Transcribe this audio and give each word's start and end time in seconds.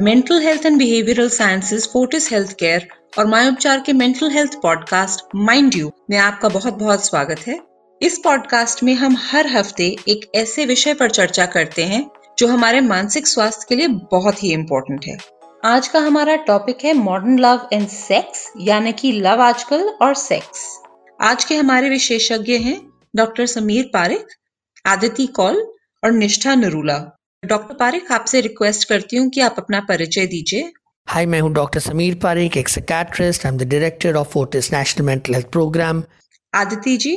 Mental 0.00 0.40
health 0.42 0.66
and 0.66 0.78
behavioural 0.78 1.28
sciences 1.28 1.86
Fortis 1.92 2.30
health 2.32 2.52
care 2.52 2.86
और 3.18 3.26
मायोपचार 3.26 3.80
के 3.86 3.92
mental 3.92 4.30
health 4.30 4.54
podcast 4.62 5.24
mind 5.36 5.74
you 5.76 5.90
में 6.10 6.16
आपका 6.18 6.48
बहुत 6.48 6.74
बहुत 6.74 7.04
स्वागत 7.06 7.40
है। 7.48 7.58
इस 8.00 8.18
पॉडकास्ट 8.18 8.82
में 8.82 8.94
हम 8.94 9.16
हर 9.18 9.46
हफ़्ते 9.46 9.96
एक 10.08 10.30
ऐसे 10.34 10.66
विषय 10.66 10.94
पर 10.94 11.10
चर्चा 11.10 11.46
करते 11.46 11.84
हैं, 11.84 12.10
जो 12.38 12.46
हमारे 12.46 12.80
मानसिक 12.80 13.26
स्वास्थ्य 13.26 13.66
के 13.68 13.74
लिए 13.74 13.88
बहुत 14.12 14.42
ही 14.42 14.52
इम्पोर्टेंट 14.52 15.06
है। 15.06 15.18
आज 15.64 15.88
का 15.88 16.00
हमारा 16.00 16.36
टॉपिक 16.36 16.84
है 16.84 16.92
मॉडर्न 16.92 17.38
लव 17.38 17.68
एंड 17.72 17.88
सेक्स 17.88 18.52
यानी 18.60 18.92
कि 18.92 19.12
लव 19.12 19.42
आजकल 19.42 19.88
और 20.02 20.14
सेक्स 20.14 20.66
आज 21.20 21.44
के 21.44 21.56
हमारे 21.56 21.90
विशेषज्ञ 21.90 22.56
हैं 22.58 22.80
डॉक्टर 23.16 23.46
समीर 23.46 23.90
पारिक 23.92 24.26
आदिति 24.86 25.26
कौल 25.26 25.62
और 26.04 26.12
निष्ठा 26.12 26.54
नरूला। 26.54 27.19
डॉक्टर 27.42 27.74
पारिक 27.74 28.10
आपसे 28.12 28.40
रिक्वेस्ट 28.40 28.88
करती 28.88 29.16
हूँ 29.16 29.28
कि 29.34 29.40
आप 29.40 29.54
अपना 29.58 29.80
परिचय 29.88 30.26
दीजिए 30.26 30.72
हाय 31.08 31.26
मैं 31.26 31.40
हूँ 31.40 31.52
डॉक्टर 31.54 31.80
समीर 31.80 32.14
पारिक 32.22 32.56
एक 32.56 32.68
psychiatrist 32.68 33.46
I 33.46 33.52
am 33.52 33.58
the 33.58 33.68
director 33.68 34.16
of 34.16 34.28
Fortis 34.28 34.72
national 34.72 35.06
mental 35.06 35.34
health 35.34 35.46
programme 35.52 36.02
Aditi 36.52 36.96
ji 36.96 37.16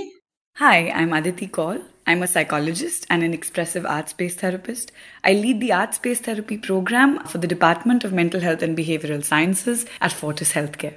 Hi, 0.57 0.79
I'm 0.91 1.13
Aditi 1.17 1.45
Kaul. 1.47 1.77
I'm 2.07 2.23
a 2.23 2.27
psychologist 2.27 3.05
and 3.09 3.23
an 3.23 3.31
expressive 3.35 3.85
arts 3.87 4.13
based 4.13 4.41
therapist. 4.41 4.91
I 5.23 5.31
lead 5.35 5.61
the 5.61 5.71
arts 5.73 6.01
based 6.03 6.25
therapy 6.25 6.57
program 6.59 7.15
for 7.31 7.39
the 7.39 7.49
Department 7.53 8.03
of 8.03 8.13
Mental 8.13 8.41
Health 8.41 8.65
and 8.67 8.77
Behavioral 8.77 9.23
Sciences 9.23 9.85
at 9.99 10.17
Fortis 10.19 10.51
Healthcare. 10.57 10.93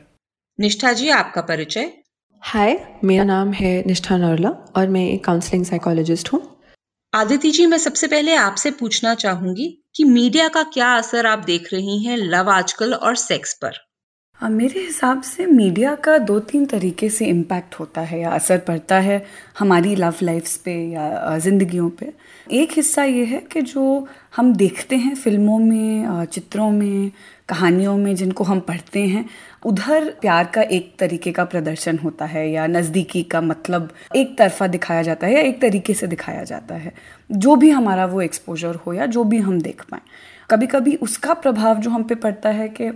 निष्ठा 0.58 0.92
जी 0.92 1.08
आपका 1.12 1.40
परिचय 1.48 1.90
हाय 2.42 2.76
मेरा 3.04 3.24
नाम 3.26 3.52
है 3.52 3.72
निष्ठा 3.86 4.16
नरला 4.18 4.50
और 4.76 4.88
मैं 4.88 5.08
एक 5.08 5.24
काउंसलिंग 5.24 5.64
साइकोलॉजिस्ट 5.64 6.32
हूँ 6.32 6.42
आदिति 7.16 7.50
जी, 7.50 7.64
मैं 7.66 7.78
सबसे 7.78 8.06
पहले 8.06 8.34
आपसे 8.36 8.70
पूछना 8.70 9.14
चाहूँगी 9.14 9.66
कि 9.96 10.04
मीडिया 10.04 10.48
का 10.48 10.62
क्या 10.62 10.88
असर 10.92 11.26
आप 11.26 11.38
देख 11.38 11.72
रही 11.72 12.02
हैं 12.04 12.16
लव 12.16 12.50
आजकल 12.50 12.94
और 12.94 13.14
सेक्स 13.16 13.54
पर? 13.54 13.78
मेरे 14.40 14.80
हिसाब 14.80 15.22
से 15.22 15.46
मीडिया 15.46 15.94
का 15.94 16.16
दो 16.18 16.38
तीन 16.40 16.66
तरीके 16.66 17.08
से 17.10 17.26
इम्पैक्ट 17.26 17.74
होता 17.74 18.00
है 18.00 18.20
या 18.20 18.30
असर 18.30 18.58
पड़ता 18.58 18.98
है 18.98 19.16
हमारी 19.58 19.94
लव 19.96 20.14
लाइफ्स 20.22 20.56
पे 20.56 20.74
या 20.92 21.38
ज़िंदगियों 21.38 21.88
पे। 21.90 22.12
एक 22.52 22.72
हिस्सा 22.72 23.04
ये 23.04 23.24
है 23.24 23.40
कि 23.52 23.62
जो 23.62 24.08
हम 24.36 24.54
देखते 24.54 24.96
हैं 24.96 25.14
फ़िल्मों 25.14 25.58
में 25.58 26.24
चित्रों 26.24 26.70
में 26.70 27.10
कहानियों 27.48 27.96
में 27.96 28.14
जिनको 28.16 28.44
हम 28.44 28.60
पढ़ते 28.60 29.00
हैं, 29.00 29.24
उधर 29.66 30.10
प्यार 30.20 30.44
का 30.44 30.62
एक 30.62 30.94
तरीके 30.98 31.32
का 31.32 31.44
प्रदर्शन 31.44 31.98
होता 31.98 32.24
है 32.24 32.48
या 32.50 32.66
नज़दीकी 32.66 33.22
का 33.22 33.40
मतलब 33.40 33.90
एक 34.16 34.36
तरफा 34.38 34.66
दिखाया 34.66 35.02
जाता 35.02 35.26
है 35.26 35.34
या 35.34 35.40
एक 35.40 35.60
तरीके 35.60 35.94
से 35.94 36.06
दिखाया 36.06 36.44
जाता 36.44 36.74
है। 36.74 36.92
जो 37.30 37.56
भी 37.56 37.70
हमारा 37.70 38.06
वो 38.06 38.20
एक्सपोजर 38.22 38.74
हो 38.74 38.92
या 38.92 39.06
जो 39.06 39.24
भी 39.24 39.38
हम 39.38 39.60
देख 39.60 39.82
पाएँ। 39.82 40.02
कभी 40.50 40.66
कभी 40.66 40.94
उसका 40.96 41.34
प्रभाव 41.34 41.80
जो 41.80 41.90
हम 41.90 42.02
पे 42.02 42.14
पड़ता 42.14 42.50
है 42.50 42.68
कि 42.68 42.90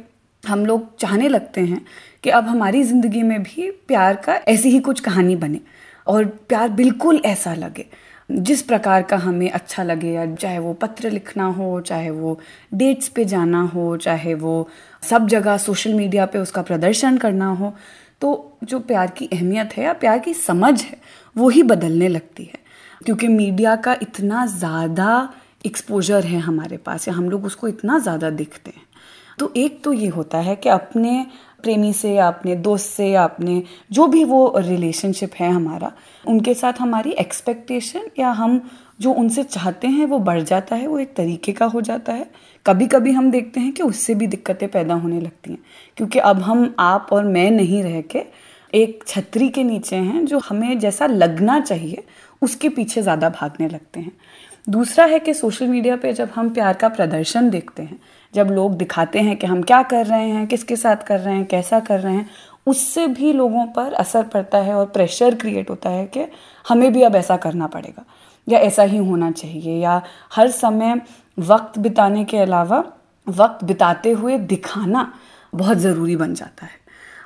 हम 0.45 0.67
लोग 0.67 0.97
चाहने 0.99 1.29
लगते 1.29 1.61
हैं 1.61 1.85
कि 2.23 2.31
अब 2.31 2.45
हमारी 2.45 2.83
ज़िंदगी 2.83 3.23
में 3.23 3.43
भी 3.43 3.71
प्यार 3.89 4.17
का 4.17 4.35
ऐसी 4.49 4.71
ही 4.71 4.79
कुछ 4.81 5.01
कहानी 5.01 5.37
बने 5.37 5.61
और 6.07 6.25
प्यार 6.25 6.69
बिल्कुल 6.69 7.21
ऐसा 7.25 7.55
लगे। 7.55 7.87
जिस 8.31 8.63
प्रकार 8.63 9.03
का 9.03 9.17
हमें 9.17 9.51
अच्छा 9.51 9.83
लगे, 9.83 10.11
या 10.11 10.27
चाहे 10.35 10.59
वो 10.59 10.73
पत्र 10.75 11.11
लिखना 11.11 11.45
हो, 11.47 11.81
चाहे 11.81 12.11
वो 12.11 12.39
डेट्स 12.75 13.09
पे 13.09 13.25
जाना 13.25 13.63
हो, 13.65 13.97
चाहे 13.97 14.35
वो 14.35 14.69
सब 15.03 15.27
जगह 15.29 15.57
सोशल 15.59 15.95
मीडिया 15.95 16.27
पे 16.27 16.39
उसका 16.39 16.63
प्रदर्शन 16.63 17.19
करना 17.19 17.49
हो 17.53 17.73
तो 18.23 18.59
जो 18.65 18.79
प्यार 18.81 19.11
की 19.11 19.27
अहमियत 19.33 19.77
है 19.77 19.85
या 19.85 19.93
प्यार 19.95 20.19
की 20.19 20.35
समझ 20.37 20.83
है, 20.83 20.97
वो 21.37 21.49
ही 21.49 21.63
बदलने 21.63 22.09
लगती 22.09 22.45
है। 22.45 22.59
क्योंकि 23.07 23.29
मीडिया 23.29 23.77
का 23.77 23.97
इतना 24.03 24.45
ज़्यादा 24.49 25.33
एक्सपोजर 25.67 26.25
है 26.25 26.39
हमारे 26.41 26.77
पास, 26.77 27.09
या 27.09 27.15
हम 27.15 27.31
लोग 27.31 27.45
उसको 27.45 27.69
इतना 27.69 27.99
ज़्यादा 27.99 28.31
देखते 28.33 28.71
हैं। 28.71 28.85
तो 29.39 29.53
एक 29.57 29.83
तो 29.85 29.93
ये 29.93 30.09
होता 30.09 30.39
है 30.39 30.57
कि 30.57 30.69
अपने 30.69 31.27
प्रेमी 31.63 31.93
से 31.93 32.13
या 32.15 32.27
अपने 32.29 32.55
दोस्त 32.57 32.87
से 32.87 33.07
या 33.07 33.25
अपने 33.25 33.63
जो 33.93 34.07
भी 34.07 34.25
वो 34.25 34.53
रिलेशनशिप 34.59 35.35
है 35.35 35.51
हमारा, 35.51 35.93
उनके 36.25 36.55
साथ 36.55 36.81
हमारी 36.81 37.11
एक्सपेक्टेशन 37.13 38.11
या 38.19 38.31
हम 38.33 38.61
जो 39.01 39.13
उनसे 39.13 39.43
चाहते 39.45 39.89
हैं 39.89 40.07
वो 40.07 40.19
बढ़ 40.21 40.41
जाता 40.41 40.77
है, 40.77 40.87
वो 40.87 40.99
एक 40.99 41.15
तरीके 41.17 41.53
का 41.53 41.67
हो 41.67 41.81
जाता 41.81 42.13
है। 42.13 42.27
कभी 42.67 42.87
कभी 42.87 43.13
हम 43.13 43.31
देखते 43.31 43.61
हैं 43.61 43.73
कि 43.73 43.83
उससे 43.83 44.15
भी 44.15 44.27
दिक्कतें 44.27 44.69
पैदा 44.69 44.95
होने 44.95 45.21
लगती 45.21 45.51
हैं, 45.51 45.59
क्योंकि 45.97 46.19
अब 46.19 46.41
हम, 46.41 46.75
आप 46.79 47.09
और 47.13 47.25
मैं 47.25 47.51
नहीं 47.51 47.83
रह 47.83 48.01
के 48.03 48.23
एक 48.73 49.05
छतरी 49.07 49.49
के 49.49 49.63
नीचे 49.65 49.97
हैं 49.97 50.25
जो 50.27 50.39
हमें 50.39 50.79
जैसा 50.79 51.07
लगना 51.07 51.59
चाहिए, 51.61 52.05
उसके 52.43 52.69
पीछे 52.69 53.03
ज़्यादा 53.03 53.29
भागने 53.31 53.69
लगते 53.69 54.01
हैं। 54.01 54.13
दूसरा 54.67 55.05
है 55.05 55.19
कि 55.19 55.35
सोशल 55.35 55.67
मीडिया 55.67 55.97
पे 55.97 56.13
जब 56.13 56.31
हम 56.35 56.51
प्यार 56.51 56.75
का 56.75 56.89
प्रदर्शन 56.89 57.49
देखते 57.51 57.83
हैं 57.83 57.99
जब 58.35 58.51
लोग 58.51 58.77
दिखाते 58.77 59.21
हैं 59.21 59.37
कि 59.37 59.47
हम 59.47 59.63
क्या 59.63 59.83
कर 59.83 60.07
रहे 60.07 60.29
हैं, 60.29 60.47
किसके 60.47 60.77
साथ 60.77 60.97
कर 60.97 61.21
रहे 61.21 61.35
हैं, 61.35 61.45
कैसा 61.47 61.81
कर 61.81 62.01
रहे 62.01 62.15
हैं, 62.15 62.31
उससे 62.67 63.07
भी 63.07 63.33
लोगों 63.33 63.67
पर 63.67 63.93
असर 63.93 64.23
पड़ता 64.25 64.59
है 64.59 64.75
और 64.75 64.87
प्रेशर 64.87 65.35
क्रिएट 65.35 65.71
होता 65.71 65.91
है 65.91 66.07
कि 66.07 66.27
हमें 66.69 66.93
भी 66.93 67.03
अब 67.03 67.17
ऐसा 67.17 67.37
करना 67.37 67.67
पड़ेगा। 67.67 68.05
या 68.49 68.59
ऐसा 68.59 68.83
ही 68.83 68.97
होना 68.97 69.31
चाहिए, 69.31 69.81
या 69.83 70.03
हर 70.35 70.51
समय 70.51 71.01
वक्त 71.39 71.79
बिताने 71.79 72.25
के 72.25 72.39
अलावा 72.39 72.85
वक्त 73.27 73.65
बिताते 73.65 74.11
हुए 74.11 74.39
दिखाना 74.39 75.13
बहुत 75.55 75.79
ज़रूरी 75.79 76.17
बन 76.17 76.35
जाता 76.35 76.67
है। 76.67 76.79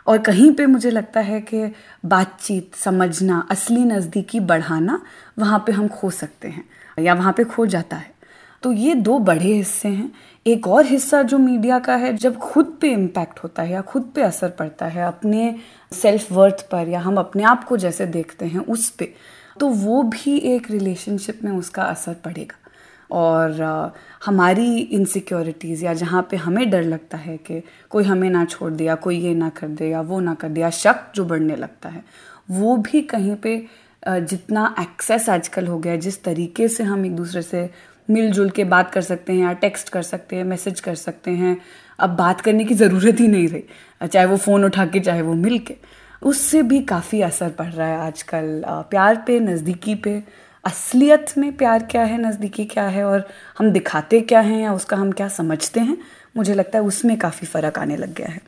और 0.07 0.19
कहीं 0.19 0.51
पे 0.53 0.67
मुझे 0.67 0.91
लगता 0.91 1.21
है 1.21 1.41
कि 1.41 1.73
बातचीत, 2.05 2.75
समझना, 2.75 3.47
असली 3.51 3.85
नज़दीकी 3.85 4.41
बढ़ाना 4.41 5.01
वहाँ 5.39 5.63
पे 5.67 5.73
हम 5.73 5.89
खो 5.89 6.11
सकते 6.11 6.49
हैं, 6.49 6.65
या 6.99 7.15
वहाँ 7.15 7.33
पे 7.33 7.45
खो 7.45 7.67
जाता 7.67 7.97
है। 7.97 8.13
तो 8.63 8.73
ये 8.73 8.95
दो 8.95 9.19
बड़े 9.19 9.53
हिस्से 9.53 9.89
हैं 9.89 10.13
एक 10.47 10.67
और 10.69 10.87
हिस्सा 10.87 11.23
जो 11.23 11.37
मीडिया 11.39 11.79
का 11.79 11.95
है, 11.97 12.13
जब 12.17 12.37
खुद 12.39 12.77
पे 12.81 12.91
इम्पैक्ट 12.93 13.39
होता 13.39 13.63
है 13.63 13.73
या 13.73 13.81
खुद 13.83 14.11
पे 14.15 14.23
असर 14.23 14.49
पड़ता 14.49 14.87
है 14.87 15.05
अपने 15.05 15.55
सेल्फ 15.93 16.33
वर्थ 16.33 16.67
पर 16.71 16.89
या 16.89 17.01
हम 17.01 17.19
अपने 17.19 17.43
आप 17.43 17.65
को 17.65 17.77
जैसे 17.77 18.07
देखते 18.07 18.47
हैं 18.47 18.61
उस 18.67 18.89
पे 18.91 19.13
तो 19.61 19.69
वो 19.69 20.03
भी 20.05 20.37
एक 20.55 20.71
रिलेशनशिप 20.71 21.41
में 21.45 21.51
उसका 21.53 21.83
असर 21.83 22.15
पड़ेगा। 22.15 22.59
और 23.11 23.63
हमारी 24.27 24.77
इनसिक्योरिटीज़ 24.79 25.85
या 25.85 25.95
जहाँ 25.95 26.27
पे 26.31 26.37
हमें 26.37 26.69
डर 26.71 26.83
लगता 26.83 27.19
है 27.19 27.37
कि 27.37 27.63
कोई 27.91 28.05
हमें 28.05 28.29
ना 28.31 28.45
छोड़ 28.45 28.73
दिया 28.73 28.95
कोई 28.97 29.19
ये 29.19 29.35
ना 29.35 29.49
कर 29.51 29.69
दे 29.69 29.89
या 29.89 30.01
वो 30.03 30.21
ना 30.21 30.35
कर 30.35 30.49
दिया 30.49 30.71
शक 30.73 31.11
जो 31.15 31.25
बढ़ने 31.25 31.57
लगता 31.57 31.89
है, 31.89 32.05
वो 32.51 32.77
भी 32.77 33.03
कहीं 33.05 33.37
पे 33.37 33.57
जितना 34.03 34.75
एक्सेस 34.81 35.29
आजकल 35.29 35.67
हो 35.67 35.79
गया 35.79 35.97
जिस 35.97 36.23
तरीके 36.25 36.69
से 36.69 36.85
हम 36.85 37.05
एक 37.07 37.15
दूसरे 37.17 37.43
से 37.43 37.69
मिलजुल 38.09 38.51
के 38.51 38.65
बात 38.65 38.91
कर 38.91 39.03
सकते 39.03 39.33
हैं 39.33 39.41
या 39.41 39.53
टेक्स्ट 39.55 39.89
कर 39.89 40.03
सकते 40.03 40.37
हैं, 40.37 40.45
मैसेज 40.45 40.81
कर 40.81 40.95
सकते 40.95 41.31
हैं। 41.31 41.57
अब 41.99 42.11
बात 42.11 42.41
करने 42.41 42.65
की 42.65 42.75
ज़रूरत 42.75 43.21
ही 43.21 43.29
नहीं 43.29 43.49
रही। 43.49 44.09
चाहे 44.09 44.27
वो 44.27 44.37
फ़ोन 44.37 44.65
उठा 44.65 44.87
के, 44.87 45.01
चाहे 45.01 45.23
वो 45.23 45.35
मिल 45.35 45.59
के। 45.59 45.75
उससे 46.23 46.63
भी 46.63 46.81
काफ़ी 46.83 47.21
असर 47.23 47.51
पड़ 47.51 47.67
रहा 47.67 47.89
है 47.89 47.99
आजकल। 47.99 48.63
प्यार 48.67 49.23
पे, 49.27 49.39
नज़दीकी 49.41 49.95
पे। 49.95 50.23
असलियत 50.65 51.33
में 51.39 51.57
प्यार 51.57 51.83
क्या 51.83 52.03
है, 52.03 52.19
नज़दीकी 52.19 52.65
क्या 52.65 52.87
है, 52.89 53.05
और 53.05 53.29
हम 53.59 53.71
दिखाते 53.71 54.21
क्या 54.21 54.41
हैं 54.41 54.61
या 54.63 54.73
उसका 54.73 54.97
हम 54.97 55.13
क्या 55.13 55.29
समझते 55.29 55.81
हैं, 55.81 55.97
मुझे 56.37 56.55
लगता 56.55 56.79
है 56.79 56.85
उसमें 56.85 57.17
काफ़ी 57.19 57.47
फ़र्क 57.47 57.79
आने 57.79 57.97
लग 57.97 58.15
गया 58.15 58.29
है। 58.29 58.41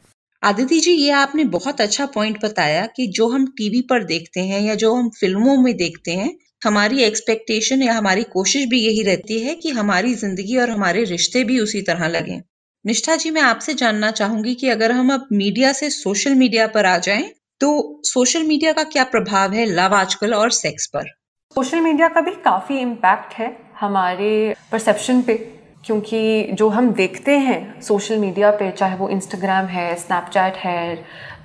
आदिति 0.42 0.80
जी, 0.80 0.92
ये 0.92 1.10
आपने 1.10 1.44
बहुत 1.44 1.80
अच्छा 1.80 2.06
पॉइंट 2.06 2.44
बताया 2.44 2.86
कि 2.86 3.06
जो 3.06 3.28
हम 3.28 3.46
टीवी 3.46 3.80
पर 3.80 4.04
देखते 4.04 4.40
हैं 4.40 4.60
या 4.60 4.74
जो 4.74 4.94
हम 4.94 5.08
फ़िल्मों 5.10 5.56
में 5.56 5.76
देखते 5.76 6.12
हैं 6.12 6.36
हमारी 6.66 7.02
एक्सपेक्टेशन 7.02 7.82
या 7.82 7.94
हमारी 7.94 8.22
कोशिश 8.32 8.64
भी 8.66 8.80
यही 8.80 9.02
रहती 9.02 9.40
है 9.40 9.54
कि 9.54 9.70
हमारी 9.72 10.14
ज़िंदगी 10.16 10.56
और 10.56 10.70
हमारे 10.70 11.04
रिश्ते 11.06 11.44
भी 11.44 11.58
उसी 11.60 11.82
तरह 11.82 12.08
लगे। 12.08 12.40
निष्ठा 12.84 13.16
जी, 13.16 13.30
मैं 13.30 13.42
आपसे 13.42 13.74
जानना 13.74 14.10
चाहूँगी 14.12 14.54
कि 14.54 14.68
अगर 14.68 14.92
हम 14.92 15.12
अब 15.14 15.26
मीडिया 15.34 15.72
से 15.72 15.90
सोशल 15.90 16.34
मीडिया 16.34 16.66
पर 16.68 16.86
आ 16.86 16.96
जाएँ 17.00 17.30
तो 17.60 18.00
सोशल 18.04 18.42
मीडिया 18.42 18.72
का 18.72 18.82
क्या 18.84 19.04
प्रभाव 19.06 19.52
है 19.52 19.64
लव 19.66 19.94
आजकल 19.94 20.34
और 20.34 20.50
सेक्स 20.52 20.86
पर? 20.86 21.04
सोशल 21.56 21.80
मीडिया 21.80 22.08
का 22.08 22.20
भी 22.20 22.30
काफ़ी 22.44 22.78
इम्पैक्ट 22.78 23.34
है 23.34 23.56
हमारे 23.80 24.54
परसेप्शन 24.72 25.22
पे, 25.22 25.34
क्योंकि 25.84 26.42
जो 26.52 26.68
हम 26.68 26.92
देखते 26.92 27.36
हैं 27.38 27.80
सोशल 27.82 28.18
मीडिया 28.18 28.50
पे, 28.50 28.70
चाहे 28.70 28.96
वो 28.96 29.08
इंस्टाग्राम 29.08 29.66
है 29.66 29.94
स्नैपचैट 29.96 30.56
है 30.56 30.96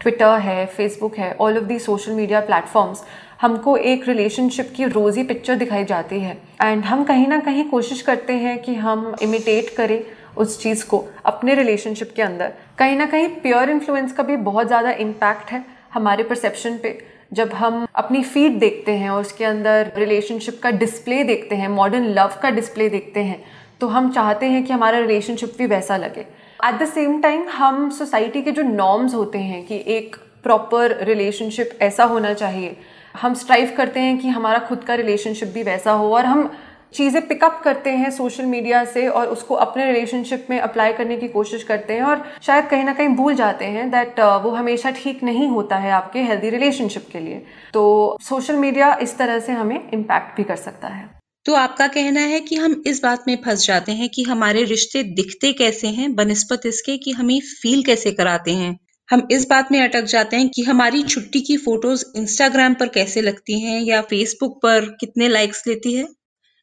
ट्विटर 0.02 0.40
है 0.40 0.66
फेसबुक 0.68 1.18
है 1.18 1.34
all 1.36 1.58
of 1.58 1.64
the 1.64 1.80
social 1.80 2.12
media 2.12 2.40
platforms 2.42 3.04
हमको 3.42 3.76
एक 3.78 4.08
रिलेशनशिप 4.08 4.72
की 4.76 4.86
रोज़ी 4.86 5.24
पिक्चर 5.24 5.56
दिखाई 5.56 5.86
जाती 5.86 6.20
है। 6.20 6.38
एंड 6.62 6.84
हम 6.86 7.04
कहीं 7.04 7.28
ना 7.28 7.40
कहीं 7.40 7.64
कोशिश 7.70 8.02
करते 8.02 8.34
हैं 8.34 8.58
कि 8.62 8.76
हम 8.78 9.16
इमिटेट 9.22 9.70
करें 9.78 10.04
उस 10.38 10.62
चीज़ 10.62 10.86
को 10.88 11.04
अपने 11.26 11.56
रिलेशनशिप 11.56 12.12
के 12.16 12.22
अंदर। 12.22 12.52
कहीं 12.78 12.96
ना 12.98 13.06
कहीं 13.06 13.28
प्योर 13.42 13.70
इन्फ्लुएंस 13.70 14.14
का 14.14 14.24
भी 14.24 14.36
बहुत 14.42 14.68
ज़्यादा 14.68 14.92
इम्पैक्ट 15.00 15.52
है 15.52 15.64
हमारे 15.94 16.24
परसेप्शन 16.24 16.78
पे। 16.84 16.98
जब 17.34 17.54
हम 17.54 17.86
अपनी 17.96 18.24
फ़ीड 18.24 18.60
देखते 18.60 18.92
हैं 18.94 19.10
और 19.10 19.22
उसके 19.22 19.46
अंदर 19.46 19.92
रिलेशनशिप 19.98 20.60
का 20.64 20.72
डिस्प्ले 20.78 21.24
देखते 21.24 21.56
हैं 21.56 21.70
मॉडर्न 21.72 22.08
लव 22.14 22.40
का 22.44 22.50
डिस्प्ले 22.52 22.90
देखते 22.90 23.24
हैं 23.24 23.44
तो 23.80 23.88
हम 23.88 24.12
चाहते 24.12 24.46
हैं 24.46 24.64
कि 24.66 24.74
हमारा 24.74 25.00
रिलेशनशिप 25.00 25.56
भी 25.58 25.66
वैसा 25.68 25.98
लगे। 25.98 26.22
एट 26.22 26.82
द 26.82 26.86
सेम 26.88 27.22
टाइम 27.22 27.48
हम 27.50 27.90
सोसाइटी 27.92 28.42
के 28.42 28.52
जो 28.52 28.64
नॉर्म्स 28.64 29.16
होते 29.16 29.38
हैं 29.42 29.66
कि 29.66 29.84
एक 29.90 30.16
प्रॉपर 30.44 30.98
रिलेशनशिप 31.04 31.78
ऐसा 31.82 32.04
होना 32.06 32.34
चाहिए 32.36 32.76
हम 33.16 33.34
स्ट्राइव 33.34 33.74
करते 33.78 34.00
हैं 34.00 34.18
कि 34.18 34.28
हमारा 34.28 34.60
खुद 34.60 34.84
का 34.84 34.96
रिलेशनशिप 34.96 35.48
भी 35.48 35.64
वैसा 35.64 35.92
हो 35.92 36.14
और 36.16 36.26
हम 36.26 36.52
चीज़ें 36.94 37.28
पिकअप 37.28 37.62
करते 37.64 37.90
हैं 37.90 38.12
सोशल 38.12 38.46
मीडिया 38.46 38.84
से 38.86 39.08
और 39.08 39.28
उसको 39.28 39.56
अपने 39.56 39.86
रिलेशनशिप 39.86 40.48
में 40.50 40.60
अप्लाई 40.60 40.94
करने 40.94 41.18
की 41.18 41.28
कोशिश 41.28 41.64
करते 41.64 41.94
हैं 41.94 42.02
और 42.02 42.26
शायद 42.42 42.66
कहीं 42.66 42.84
ना 42.84 42.94
कहीं 42.94 43.08
भूल 43.08 43.36
जाते 43.36 43.66
हैं 43.66 43.90
दैट 43.92 44.20
uh, 44.20 44.44
वो 44.44 44.50
हमेशा 44.50 44.92
ठीक 44.92 45.24
नहीं 45.24 45.48
होता 45.48 45.76
है 45.76 45.92
आपके 45.92 46.20
हेल्दी 46.20 46.50
रिलेशनशिप 46.50 47.08
के 47.12 47.20
लिए। 47.20 47.42
तो 47.74 48.18
सोशल 48.22 48.56
मीडिया 48.56 48.94
इस 49.02 49.18
तरह 49.18 49.40
से 49.40 49.52
हमें 49.52 49.90
इम्पैक्ट 49.94 50.38
भी 50.38 50.44
कर 50.44 50.56
सकता 50.56 50.88
है। 50.88 51.10
तो 51.46 51.54
आपका 51.54 51.88
कहना 51.88 52.22
है 52.22 52.40
कि 52.40 52.56
हम 52.56 52.84
इस 52.88 53.04
बात 53.04 53.24
में 53.28 53.36
फंस 53.46 53.66
जाते 53.68 53.92
हैं 53.92 54.10
कि 54.10 54.24
हमारे 54.24 54.64
रिश्ते 54.64 55.04
दिखते 55.04 55.54
कैसे 55.54 55.88
हैं 55.88 56.16
बनस्पत 56.16 56.62
इसके 56.66 56.98
कि 56.98 57.12
हमें 57.12 57.40
फील 57.40 57.84
कैसे 57.84 58.12
कराते 58.12 58.52
हैं? 58.52 58.80
हम 59.12 59.28
इस 59.32 59.46
बात 59.50 59.72
में 59.72 59.80
अटक 59.82 60.04
जाते 60.04 60.38
हैं 60.38 60.50
कि 60.50 60.64
हमारी 60.64 61.02
छुट्टी 61.04 61.40
की 61.42 61.58
फ़ोटोज़ 61.58 62.04
इंस्टाग्राम 62.16 62.74
पर 62.74 62.88
कैसे 62.88 63.22
लगती 63.22 63.60
हैं 63.60 63.82
या 63.82 64.02
फेसबुक 64.02 64.56
पर 64.64 64.86
कितने 65.00 65.28
लाइक्स 65.28 65.64
लेती 65.68 65.94
है? 65.94 66.04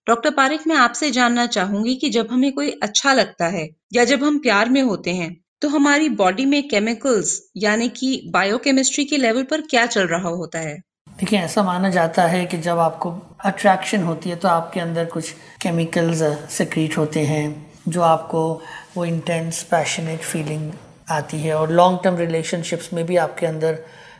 डॉक्टर 0.06 0.30
पारिक 0.30 0.66
मैं 0.66 0.76
आपसे 0.76 1.10
जानना 1.10 1.46
चाहूँगी 1.46 1.94
कि 1.94 2.10
जब 2.10 2.28
हमें 2.30 2.52
कोई 2.52 2.70
अच्छा 2.82 3.12
लगता 3.12 3.46
है 3.46 3.68
या 3.92 4.04
जब 4.04 4.24
हम 4.24 4.38
प्यार 4.38 4.68
में 4.68 4.80
होते 4.82 5.10
हैं 5.10 5.36
तो 5.62 5.68
हमारी 5.68 6.08
बॉडी 6.08 6.46
में 6.46 6.62
केमिकल्स 6.68 7.38
यानी 7.56 7.88
कि 7.88 8.20
बायोकेमिस्ट्री 8.30 9.04
के 9.04 9.16
लेवल 9.16 9.42
पर 9.42 9.60
क्या 9.60 9.86
चल 9.86 10.06
रहा 10.06 10.28
होता 10.28 10.58
है? 10.58 10.76
देखिए, 11.08 11.38
ऐसा 11.38 11.62
माना 11.62 11.90
जाता 11.90 12.26
है 12.26 12.44
कि 12.46 12.58
जब 12.58 12.78
आपको 12.78 13.10
अट्रैक्शन 13.44 14.02
होती 14.02 14.30
है 14.30 14.36
तो 14.36 14.48
आपके 14.48 14.80
अंदर 14.80 15.04
कुछ 15.04 15.30
केमिकल्स 15.62 16.22
सिक्रीट 16.52 16.98
होते 16.98 17.20
हैं, 17.20 17.72
जो 17.88 18.02
आपको 18.02 18.62
वो 18.96 19.04
इंटेंस 19.04 19.62
पैशनेट 19.62 20.20
फीलिंग 20.20 20.70
आती 21.10 21.40
है 21.42 21.54
और 21.54 21.70
लॉन्ग 21.70 21.98
टर्म 22.04 22.16
रिलेशनशिप्स 22.16 22.92
में 22.92 23.04
भी 23.06 23.16
आपके 23.16 23.46
अंदर 23.46 23.78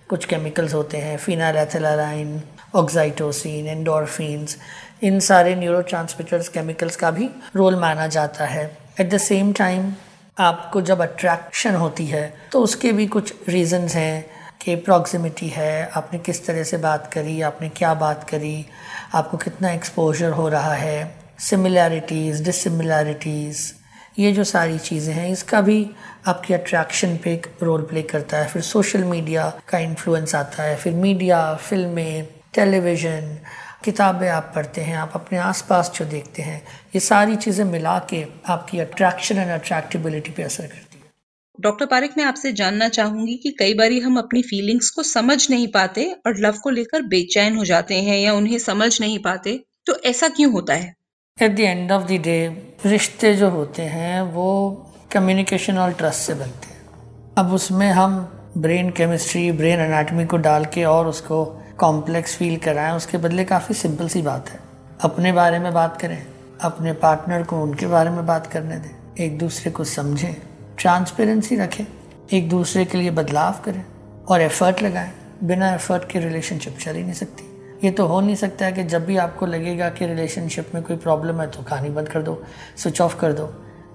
कुछ 0.09 0.25
केमिकल्स 0.25 0.75
होते 0.75 0.99
हैं 0.99 1.17
फिनाइल 1.19 2.41
ऑक्साइटोसिन 2.75 3.67
एंडोरफिन्स 3.67 4.57
इन 5.03 5.21
सारे 5.21 5.55
न्यूरो 5.55 5.83
केमिकल्स 5.93 6.97
का 6.97 7.11
भी 7.11 7.29
रोल 7.57 7.77
माना 7.77 8.07
जाता 8.07 8.45
है। 8.45 8.65
एट 9.01 9.11
द 9.11 9.19
सेम 9.19 9.53
टाइम 9.53 9.93
आपको 10.39 10.81
जब 10.81 11.01
अट्रैक्शन 11.03 11.75
होती 11.75 12.07
है 12.07 12.33
तो 12.53 12.61
उसके 12.63 12.93
भी 12.93 13.07
कुछ 13.07 13.33
रीजंस 13.49 13.95
हैं 13.95 14.25
कि 14.63 14.75
प्रॉक्सिमिटी 14.77 15.49
है, 15.49 15.91
आपने 15.97 16.19
किस 16.19 16.47
तरह 16.47 16.63
से 16.63 16.77
बात 16.77 17.11
करी, 17.13 17.41
आपने 17.41 17.69
क्या 17.69 17.93
बात 17.95 18.29
करी, 18.31 18.67
आपको 19.15 19.37
कितना 19.37 19.71
एक्सपोजर 19.73 20.31
हो 20.31 20.49
रहा 20.49 20.75
है 20.75 21.15
सिमिलैरिटीज़ 21.41 22.43
डिसिमिलैरिटीज़ 22.45 23.73
ये 24.19 24.33
जो 24.33 24.45
सारी 24.45 24.79
चीज़ें 24.79 25.13
हैं, 25.15 25.29
इसका 25.31 25.61
भी 25.61 25.91
आपकी 26.27 26.55
अट्रैक्शन 26.55 27.17
पे 27.17 27.33
एक 27.33 27.47
रोल 27.63 27.83
प्ले 27.83 28.03
करता 28.05 28.37
है। 28.37 28.49
फिर 28.49 28.63
सोशल 28.63 29.05
मीडिया 29.05 29.49
का 29.69 29.79
इन्फ्लुएंस 29.79 30.35
आता 30.35 30.63
है। 30.63 30.77
फिर 30.77 30.93
मीडिया 30.97 31.55
फ़िल्में 31.55 32.29
टेलीविज़न 32.55 33.39
किताबें 33.85 34.29
आप 34.29 34.53
पढ़ते 34.55 34.81
हैं 34.81 34.97
आप 34.97 35.13
अपने 35.15 35.39
आसपास 35.39 35.91
जो 35.97 36.05
देखते 36.05 36.43
हैं 36.43 36.63
ये 36.95 37.01
सारी 37.01 37.37
चीज़ें 37.37 37.65
मिला 37.65 37.99
के 38.11 38.25
आपकी 38.47 38.79
अट्रैक्शन 38.79 39.39
एंड 39.39 39.51
अट्रैक्टिबिलिटी 39.51 40.31
पे 40.31 40.43
असर 40.43 40.67
करती 40.67 40.99
है। 40.99 41.11
डॉक्टर 41.59 41.87
पारिक 41.87 42.17
मैं 42.17 42.25
आपसे 42.25 42.53
जानना 42.53 42.89
चाहूँगी 42.89 43.37
कि 43.37 43.51
कई 43.59 43.75
बार 43.75 43.93
हम 43.93 44.19
अपनी 44.19 44.43
फीलिंग्स 44.43 44.91
को 44.91 45.03
समझ 45.03 45.51
नहीं 45.51 45.69
पाते 45.69 46.11
और 46.27 46.39
लव 46.39 46.59
को 46.63 46.71
लेकर 46.71 47.03
बेचैन 47.03 47.57
हो 47.57 47.65
जाते 47.65 47.95
हैं 47.95 48.19
या 48.19 48.33
उन्हें 48.35 48.59
समझ 48.59 49.01
नहीं 49.01 49.19
पाते 49.19 49.59
तो 49.87 49.95
ऐसा 50.05 50.29
क्यों 50.29 50.53
होता 50.53 50.75
है? 50.75 50.95
At 51.39 51.57
the 51.57 51.61
end 51.61 51.93
of 51.93 52.05
the 52.05 52.21
day 52.23 52.39
रिश्ते 52.87 53.35
जो 53.35 53.49
होते 53.51 53.83
हैं 53.83 54.21
वो 54.23 54.49
कम्युनिकेशन 55.13 55.79
और 55.79 55.93
ट्रस्ट 55.93 56.21
से 56.21 56.35
बनते 56.35 56.69
हैं। 56.69 56.81
अब 57.39 57.53
उसमें 57.53 57.91
हम 57.91 58.17
ब्रेन 58.59 58.91
केमिस्ट्री 58.91 59.53
ब्रेन 59.53 59.81
एनाटमी 59.81 60.25
को 60.25 60.37
डाल 60.37 60.65
के 60.65 60.85
और 60.85 61.07
उसको 61.07 61.45
कॉम्प्लेक्स 61.79 62.35
फील 62.37 62.57
कराएँ, 62.57 62.93
उसके 62.93 63.19
बदले 63.19 63.45
काफ़ी 63.45 63.75
सिंपल 63.75 64.09
सी 64.09 64.23
बात 64.23 64.49
है। 64.49 64.59
अपने 65.01 65.33
बारे 65.33 65.59
में 65.59 65.73
बात 65.75 66.01
करें, 66.01 66.27
अपने 66.61 66.93
पार्टनर 66.93 67.43
को 67.43 67.63
उनके 67.63 67.87
बारे 67.87 68.11
में 68.11 68.27
बात 68.27 68.47
करने 68.47 68.77
दें, 68.77 68.91
एक 69.19 69.39
दूसरे 69.39 69.71
को 69.71 69.85
समझें 69.85 70.35
ट्रांसपेरेंसी 70.79 71.57
रखें, 71.57 71.85
एक 72.33 72.49
दूसरे 72.49 72.85
के 72.85 72.99
लिए 72.99 73.11
बदलाव 73.11 73.61
करें 73.65 73.85
और 74.29 74.41
एफर्ट 74.41 74.83
लगाएँ। 74.83 75.13
बिना 75.45 75.75
एफर्ट 75.75 76.11
के 76.11 76.19
रिलेशनशिप 76.19 76.77
चल 76.79 76.95
ही 76.95 77.03
नहीं 77.03 77.13
सकती। 77.13 77.45
ये 77.85 77.91
तो 77.91 78.07
हो 78.07 78.21
नहीं 78.21 78.37
सकता 78.37 78.67
है 78.67 78.73
कि 78.73 78.85
जब 78.85 79.05
भी 79.07 79.17
आपको 79.17 79.47
लगेगा 79.47 79.89
कि 79.89 80.07
रिलेशनशिप 80.07 80.75
में 80.75 80.83
कोई 80.83 80.97
प्रॉब्लम 80.97 81.41
है 81.41 81.47
तो 81.47 81.63
कहानी 81.63 81.89
बंद 81.89 82.09
कर 82.09 82.23
दो 82.23 82.43
स्विच 82.77 83.01
ऑफ़ 83.01 83.19
कर 83.21 83.33
दो। 83.33 83.47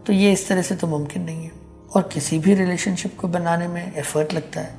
तो 0.05 0.13
ये 0.13 0.31
इस 0.33 0.47
तरह 0.47 0.61
से 0.61 0.75
तो 0.75 0.87
मुमकिन 0.87 1.21
नहीं 1.21 1.43
है। 1.43 1.51
और 1.95 2.09
किसी 2.13 2.39
भी 2.39 2.53
रिलेशनशिप 2.53 3.17
को 3.19 3.27
बनाने 3.27 3.67
में 3.67 3.95
एफर्ट 3.95 4.33
लगता 4.33 4.61
है। 4.61 4.75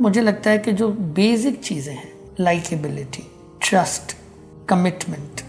मुझे 0.00 0.20
लगता 0.20 0.50
है 0.50 0.58
कि 0.58 0.72
जो 0.72 0.88
बेसिक 0.88 1.62
चीज़ें 1.64 1.94
हैं 1.94 2.12
likeability 2.40 3.22
trust 3.62 4.16
commitment 4.68 5.40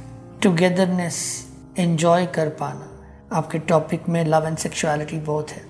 togetherness 0.42 1.48
enjoy 1.80 2.25
कर 2.25 2.50
पाना, 2.50 2.86
आपके 3.33 3.60
टॉपिक 3.60 4.10
में 4.10 4.25
लव 4.25 4.48
एंड 4.48 4.57
सेक्सुअलिटी 4.57 5.18
बहुत 5.18 5.51
है। 5.51 5.63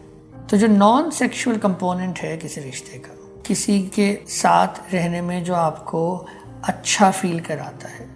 तो 0.49 0.57
जो 0.57 0.67
नॉन 0.67 1.09
सेक्सुअल 1.11 1.57
कंपोनेंट 1.57 2.19
है 2.19 2.37
किसी 2.37 2.61
रिश्ते 2.61 2.97
का, 2.97 3.15
किसी 3.45 3.81
के 3.83 4.13
साथ 4.27 4.93
रहने 4.93 5.21
में 5.21 5.43
जो 5.43 5.53
आपको 5.53 6.27
अच्छा 6.63 7.11
फील 7.11 7.39
कराता 7.39 7.87
है, 7.87 8.07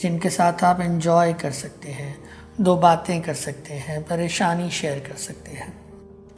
जिनके 0.00 0.30
साथ 0.30 0.64
आप 0.64 0.80
एंजॉय 0.80 1.32
कर 1.32 1.50
सकते 1.50 1.88
हैं 1.88 2.23
दो 2.60 2.76
बातें 2.76 3.20
कर 3.22 3.34
सकते 3.34 3.74
हैं, 3.74 4.02
परेशानी 4.02 4.70
शेयर 4.70 4.98
कर 4.98 5.16
सकते 5.16 5.50
हैं। 5.50 5.72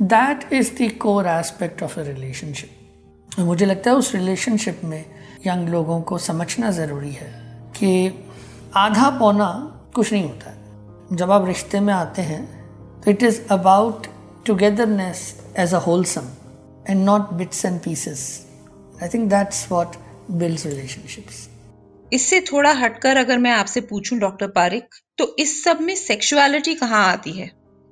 That 0.03 0.53
is 0.53 0.73
the 0.75 0.91
core 1.01 1.27
aspect 1.27 1.83
of 1.83 1.99
a 2.01 2.03
relationship 2.03 3.39
मुझे 3.39 3.67
लगता 3.67 3.91
है 3.91 3.97
उस 3.97 4.15
रिलेशनशिप 4.15 4.81
में 4.85 5.05
यंग 5.47 5.69
लोगों 5.69 6.01
को 6.01 6.19
समझना 6.19 6.71
ज़रूरी 6.71 7.13
है 7.13 7.31
कि 7.79 8.25
आधा 8.77 9.11
पौना 9.11 9.49
कुछ 9.95 10.13
नहीं 10.13 10.25
होता 10.25 10.51
है। 10.51 11.17
जब 11.17 11.31
आप 11.31 11.47
रिश्ते 11.47 11.81
में 11.81 11.93
आते 11.95 12.23
हैं 12.23 12.45
तो 13.01 13.11
it 13.11 13.23
is 13.23 13.41
about 13.51 14.07
togetherness 14.47 15.21
as 15.59 15.75
a 15.75 15.79
wholesome 15.79 16.31
and 16.89 17.05
not 17.05 17.33
bits 17.33 17.65
and 17.65 17.81
pieces 17.81 18.25
I 19.03 19.09
think 19.09 19.29
that's 19.31 19.67
what 19.73 19.97
builds 20.31 20.67
relationships 20.67 21.49
इससे 22.13 22.41
थोड़ा 22.53 22.73
हटकर 22.73 23.17
अगर 23.17 23.39
मैं 23.39 23.51
आपसे 23.51 23.81
पूछूँ 23.81 24.19
डॉक्टर 24.19 24.49
पारिक 24.49 24.95
तो 25.19 25.35
इस 25.39 25.63
सब 25.65 25.81
में 25.81 25.95
सेक्सुअलिटी 25.97 26.75
कहाँ 26.75 27.05
आती 27.07 27.33
है? 27.33 27.51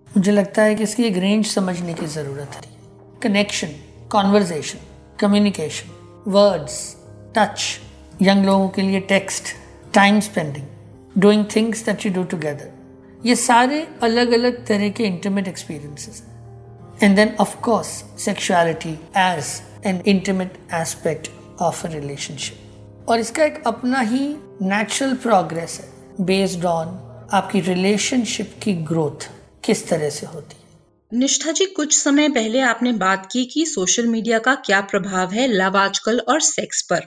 मुझे 0.08 0.32
लगता 0.32 0.62
है 0.62 0.74
कि 0.74 0.82
इसकी 0.82 1.04
एक 1.04 1.16
रेंज 1.16 1.46
समझने 1.46 1.94
की 1.94 2.06
ज़रूरत 2.06 2.54
है। 2.54 2.62
Connection 3.22 3.74
conversation 4.12 4.78
communication 5.20 5.90
words 6.28 6.76
touch 7.36 7.80
young 8.22 8.44
लोगों 8.46 8.68
के 8.68 8.82
लिए 8.82 9.00
text 9.08 9.54
time 9.94 10.20
spending 10.20 10.66
doing 11.18 11.44
things 11.56 11.84
that 11.86 12.06
you 12.06 12.12
do 12.12 12.24
together 12.24 13.26
ये 13.26 13.36
सारे 13.36 13.86
अलग 14.02 14.32
अलग 14.32 14.64
तरह 14.66 14.88
के 14.88 15.04
इंटीमेट 15.04 15.48
एक्सपीरियंसेस 15.48 16.22
हैं। 16.22 16.98
And 17.02 17.16
then 17.16 17.34
course 17.62 17.88
sexuality 18.24 18.98
as 19.16 19.60
an 19.86 20.02
intimate 20.06 20.58
aspect 20.74 21.30
of 21.60 21.86
a 21.86 21.90
relationship 21.90 22.63
और 23.08 23.20
इसका 23.20 23.44
एक 23.44 23.62
अपना 23.66 24.00
ही 24.00 24.26
नेचुरल 24.62 25.14
प्रोग्रेस 25.14 25.80
है 25.80 26.24
बेस्ड 26.24 26.64
ऑन 26.64 27.00
आपकी 27.32 27.60
रिलेशनशिप 27.60 28.54
की 28.62 28.72
ग्रोथ 28.82 29.28
किस 29.64 29.88
तरह 29.88 30.10
से 30.10 30.26
होती 30.26 30.56
है। 30.56 31.18
निष्ठा 31.18 31.52
जी, 31.52 31.64
कुछ 31.66 31.96
समय 31.98 32.28
पहले 32.28 32.60
आपने 32.60 32.92
बात 32.92 33.28
की 33.32 33.44
कि 33.44 33.64
सोशल 33.66 34.06
मीडिया 34.06 34.38
का 34.38 34.54
क्या 34.54 34.80
प्रभाव 34.80 35.32
है 35.32 35.46
लव 35.46 35.76
आजकल 35.76 36.18
और 36.20 36.40
सेक्स 36.40 36.82
पर। 36.82 37.02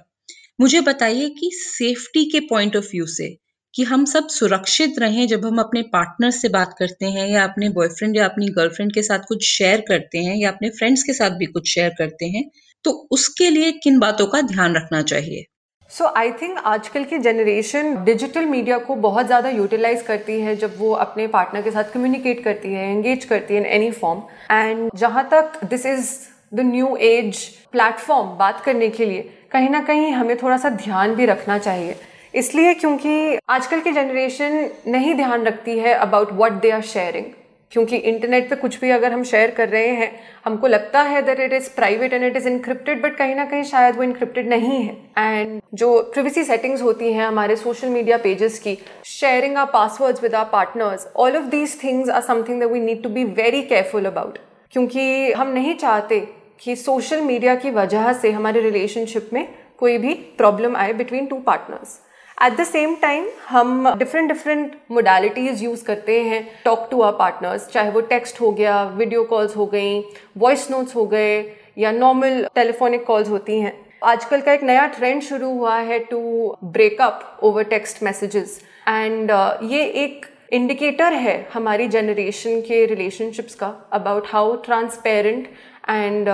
मुझे 0.61 0.81
बताइए 0.81 1.29
कि 1.29 1.49
सेफ्टी 1.53 2.25
के 2.25 2.39
पॉइंट 2.39 2.75
ऑफ़ 2.75 2.85
व्यू 2.85 3.05
से, 3.05 3.29
कि 3.73 3.83
हम 3.83 4.05
सब 4.05 4.27
सुरक्षित 4.27 4.99
रहें 4.99 5.27
जब 5.27 5.45
हम 5.45 5.59
अपने 5.59 5.81
पार्टनर 5.81 6.31
से 6.31 6.49
बात 6.49 6.75
करते 6.79 7.05
हैं 7.05 7.27
या 7.27 7.43
अपने 7.43 7.69
बॉयफ्रेंड 7.69 8.17
या 8.17 8.25
अपनी 8.25 8.47
गर्लफ्रेंड 8.49 8.93
के 8.93 9.03
साथ 9.03 9.27
कुछ 9.27 9.45
शेयर 9.47 9.83
करते 9.87 10.17
हैं 10.17 10.35
या 10.35 10.49
अपने 10.49 10.69
फ्रेंड्स 10.69 11.03
के 11.03 11.13
साथ 11.13 11.31
भी 11.31 11.45
कुछ 11.45 11.73
शेयर 11.73 11.89
करते 11.89 12.25
हैं 12.25 12.49
तो 12.85 12.91
उसके 13.11 13.49
लिए 13.49 13.71
किन 13.83 13.99
बातों 13.99 14.27
का 14.27 14.41
ध्यान 14.41 14.75
रखना 14.75 15.01
चाहिए? 15.01 15.45
सो 15.91 16.05
आई 16.17 16.31
थिंक 16.31 16.57
आजकल 16.65 17.03
की 17.03 17.17
जनरेशन 17.17 17.95
डिजिटल 18.05 18.45
मीडिया 18.45 18.77
को 18.77 18.95
बहुत 18.95 19.25
ज़्यादा 19.25 19.49
यूटिलाइज 19.49 20.01
करती 20.01 20.39
है 20.41 20.55
जब 20.55 20.73
वो 20.77 20.91
अपने 20.95 21.27
पार्टनर 21.27 21.61
के 21.61 21.71
साथ 21.71 21.93
कम्युनिकेट 21.93 22.43
करती 22.43 22.73
है 22.73 22.89
एंगेज 22.91 23.25
करती 23.25 23.53
है 23.53 23.59
इन 23.59 23.65
एनी 23.65 23.91
फॉर्म 23.91 24.21
एंड 24.51 24.89
जहाँ 24.95 25.27
तक 25.31 25.63
this 25.65 25.85
is 25.85 26.11
the 26.53 26.65
new 26.65 26.95
age 27.01 27.45
platform 27.71 28.37
बात 28.37 28.61
करने 28.65 28.89
के 28.89 29.05
लिए, 29.05 29.21
कहीं 29.51 29.69
ना 29.69 29.81
कहीं 29.83 30.11
हमें 30.11 30.35
थोड़ा 30.41 30.57
सा 30.57 30.69
ध्यान 30.69 31.15
भी 31.15 31.25
रखना 31.25 31.57
चाहिए। 31.57 31.95
इसलिए 32.33 32.73
क्योंकि 32.73 33.37
आजकल 33.49 33.79
की 33.79 33.91
जनरेशन 33.91 34.69
नहीं 34.87 35.15
ध्यान 35.15 35.45
रखती 35.45 35.77
है 35.79 35.93
about 35.95 36.29
what 36.33 36.61
they 36.61 36.71
are 36.71 36.81
sharing 36.85 37.25
क्योंकि 37.71 37.95
इंटरनेट 37.95 38.49
पे 38.49 38.55
कुछ 38.55 38.79
भी 38.81 38.89
अगर 38.89 39.11
हम 39.13 39.23
शेयर 39.23 39.51
कर 39.51 39.69
रहे 39.69 39.87
हैं, 39.87 40.11
हमको 40.45 40.67
लगता 40.67 41.01
है 41.01 41.21
that 41.21 41.39
it 41.39 41.53
is 41.53 41.69
private 41.75 42.13
and 42.13 42.23
it 42.23 42.37
is 42.37 42.47
encrypted 42.47 43.01
but 43.03 43.15
कहीं 43.15 43.35
ना 43.35 43.45
कहीं 43.45 43.63
शायद 43.63 43.95
वो 43.95 44.03
इनक्रिप्टेड 44.03 44.49
नहीं 44.49 44.81
है। 44.83 44.95
एंड 45.17 45.61
जो 45.73 45.99
प्रिवेसी 46.13 46.43
सेटिंग्स 46.43 46.81
होती 46.81 47.11
हैं 47.13 47.25
हमारे 47.25 47.55
सोशल 47.55 47.89
मीडिया 47.89 48.17
पेजेस 48.17 48.59
की 48.59 48.77
sharing 49.05 49.57
our 49.57 49.65
passwords 49.73 50.23
with 50.23 50.35
our 50.35 50.45
partners 50.51 51.07
all 51.15 51.37
of 51.37 51.45
these 51.49 51.77
things 51.83 52.09
are 52.09 52.21
something 52.21 52.59
that 52.59 52.71
we 52.71 52.79
need 52.79 53.03
to 53.03 53.09
be 53.09 53.23
very 53.35 53.61
careful 53.63 54.05
about 54.05 54.37
क्योंकि 54.71 55.31
हम 55.31 55.51
नहीं 55.51 55.75
चाहते 55.75 56.19
कि 56.61 56.75
सोशल 56.75 57.21
मीडिया 57.21 57.55
की 57.55 57.71
वजह 57.71 58.11
से 58.13 58.31
हमारे 58.31 58.61
रिलेशनशिप 58.61 59.29
में 59.33 59.47
कोई 59.77 59.97
भी 59.97 60.13
प्रॉब्लम 60.37 60.75
आए 60.75 60.93
between 60.93 61.25
two 61.25 61.35
partners 61.39 61.99
at 62.37 62.53
the 62.53 62.63
same 62.63 62.93
time 62.95 63.27
हम 63.49 63.93
डिफरेंट 63.97 64.27
डिफरेंट 64.27 64.75
मोडालिटीज़ 64.91 65.63
यूज़ 65.63 65.83
करते 65.85 66.19
हैं। 66.23 66.41
टॉक 66.65 66.87
टू 66.91 67.01
आर 67.01 67.11
पार्टनर्स 67.13 67.67
चाहे 67.69 67.89
वो 67.91 68.01
टेक्स्ट 68.11 68.41
हो 68.41 68.51
गया 68.51 68.83
वीडियो 68.97 69.23
कॉल्स 69.23 69.55
हो 69.57 69.65
गई 69.65 69.99
वॉइस 70.37 70.69
नोट्स 70.71 70.95
हो 70.95 71.05
गए, 71.05 71.39
या 71.77 71.91
नॉर्मल 71.91 72.47
टेलीफोनिक 72.55 73.05
कॉल्स 73.05 73.29
होती 73.29 73.59
हैं। 73.59 73.73
आजकल 74.03 74.41
का 74.41 74.53
एक 74.53 74.63
नया 74.63 74.85
ट्रेंड 74.89 75.21
शुरू 75.23 75.49
हुआ 75.49 75.77
है 75.79 75.99
to 76.05 76.21
break up 76.63 77.39
over 77.43 77.63
text 77.65 78.03
messages 78.03 78.59
and 78.87 79.31
ये 79.71 79.83
एक 80.03 80.25
इंडिकेटर 80.53 81.13
है 81.15 81.37
हमारी 81.53 81.87
जनरेशन 81.89 82.61
के 82.61 82.85
रिलेशनशिप्स 82.85 83.55
का 83.55 83.75
about 83.93 84.27
how 84.27 84.55
transparent 84.65 85.47
and 85.89 86.27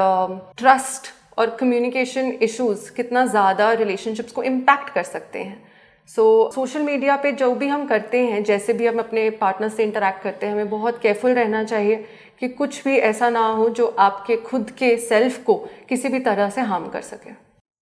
trust 0.58 1.14
और 1.38 1.58
कम्युनिकेशन 1.60 2.38
इश्यूज़ 2.42 2.92
कितना 2.96 3.26
ज़्यादा 3.26 3.72
रिलेशनशिप्स 3.76 4.32
को 4.32 4.44
इम्पैक्ट 4.44 4.90
कर 4.90 5.04
सकते 5.06 5.40
हैं। 5.40 5.62
सो 6.10 6.52
सोशल 6.56 6.82
मीडिया 6.82 7.16
पे 7.16 7.32
जो 7.32 7.56
भी 7.56 7.68
हम 7.68 7.86
करते 7.88 8.20
हैं, 8.20 8.44
जैसे 8.44 8.74
भी 8.74 8.88
हम 8.88 9.00
अपने 9.00 9.30
पार्टनर 9.30 9.70
से 9.70 9.84
इंटरेक्ट 9.84 10.24
करते 10.24 10.46
हैं, 10.46 10.54
हमें 10.54 10.70
बहुत 10.70 11.02
केयरफुल 11.02 11.32
रहना 11.32 11.64
चाहिए 11.64 11.96
कि 12.40 12.48
कुछ 12.48 12.84
भी 12.84 12.98
ऐसा 12.98 13.30
ना 13.30 13.48
हो 13.48 13.70
जो 13.70 13.86
आपके 13.86 14.38
खुद 14.38 14.72
के 14.72 14.98
सेल्फ 14.98 15.44
को 15.44 15.56
किसी 15.90 16.10
भी 16.10 16.20
तरह 16.20 16.50
से 16.50 16.62
हार्म 16.62 16.88
कर 16.90 17.02
सके। 17.02 17.32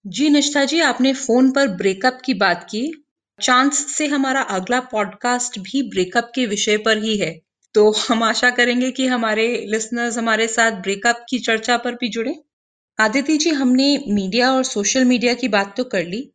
जी 0.05 0.29
निष्ठा 0.29 0.65
जी, 0.65 0.79
आपने 0.79 1.13
फ़ोन 1.13 1.51
पर 1.51 1.67
ब्रेकअप 1.67 2.19
की 2.25 2.33
बात 2.33 2.63
की। 2.63 3.05
चांस 3.41 3.97
से 3.97 4.07
हमारा 4.07 4.41
अगला 4.41 4.79
पॉडकास्ट 4.79 5.59
भी 5.59 5.89
ब्रेकअप 5.89 6.31
के 6.35 6.45
विषय 6.45 6.77
पर 6.77 6.97
ही 6.97 7.17
है। 7.17 7.41
तो 7.73 7.91
हम 8.09 8.23
आशा 8.23 8.49
करेंगे 8.49 8.91
कि 8.91 9.07
हमारे 9.07 9.65
लिसनर्स 9.67 10.17
हमारे 10.17 10.47
साथ 10.47 10.71
ब्रेकअप 10.71 11.25
की 11.29 11.39
चर्चा 11.39 11.77
पर 11.77 11.91
भी 11.91 12.09
जुड़े। 12.09 12.35
आदिति 12.99 13.37
जी, 13.37 13.49
हमने 13.49 13.97
मीडिया 14.07 14.51
और 14.51 14.63
सोशल 14.63 15.05
मीडिया 15.05 15.33
की 15.33 15.47
बात 15.47 15.73
तो 15.77 15.83
कर 15.83 16.05
ली। 16.05 16.31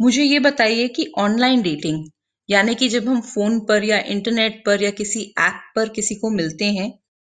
मुझे 0.00 0.22
ये 0.22 0.38
बताइए 0.38 0.88
कि 0.88 1.12
ऑनलाइन 1.18 1.62
डेटिंग 1.62 2.04
यानी 2.48 2.74
कि 2.74 2.88
जब 2.88 3.08
हम 3.08 3.20
फ़ोन 3.20 3.58
पर 3.60 3.84
या 3.84 3.98
इंटरनेट 3.98 4.62
पर 4.66 4.82
या 4.82 4.90
किसी 4.90 5.22
ऐप 5.38 5.60
पर 5.76 5.88
किसी 5.88 6.14
को 6.14 6.30
मिलते 6.30 6.64
हैं 6.64 6.92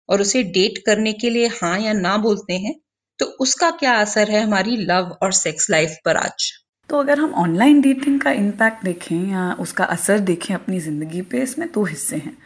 और 0.08 0.20
उसे 0.20 0.42
डेट 0.42 0.78
करने 0.86 1.12
के 1.12 1.30
लिए 1.30 1.46
हाँ 1.46 1.78
या 1.80 1.92
ना 1.92 2.16
बोलते 2.16 2.54
हैं 2.54 2.74
तो 3.18 3.26
उसका 3.40 3.70
क्या 3.70 3.94
असर 3.94 4.30
है 4.30 4.42
हमारी 4.42 4.76
लव 4.76 5.16
और 5.22 5.32
सेक्स 5.32 5.70
लाइफ 5.70 5.96
पर 6.04 6.16
आज? 6.16 6.50
तो 6.90 6.98
अगर 6.98 7.18
हम 7.18 7.34
ऑनलाइन 7.34 7.80
डेटिंग 7.80 8.20
का 8.20 8.30
इम्पैक्ट 8.30 8.84
देखें 8.84 9.30
या 9.30 9.52
उसका 9.60 9.84
असर 9.84 10.18
देखें 10.18 10.54
अपनी 10.54 10.80
ज़िंदगी 10.80 11.22
पे, 11.22 11.42
इसमें 11.42 11.68
दो 11.72 11.84
हिस्से 11.84 12.16
हैं। 12.16 12.36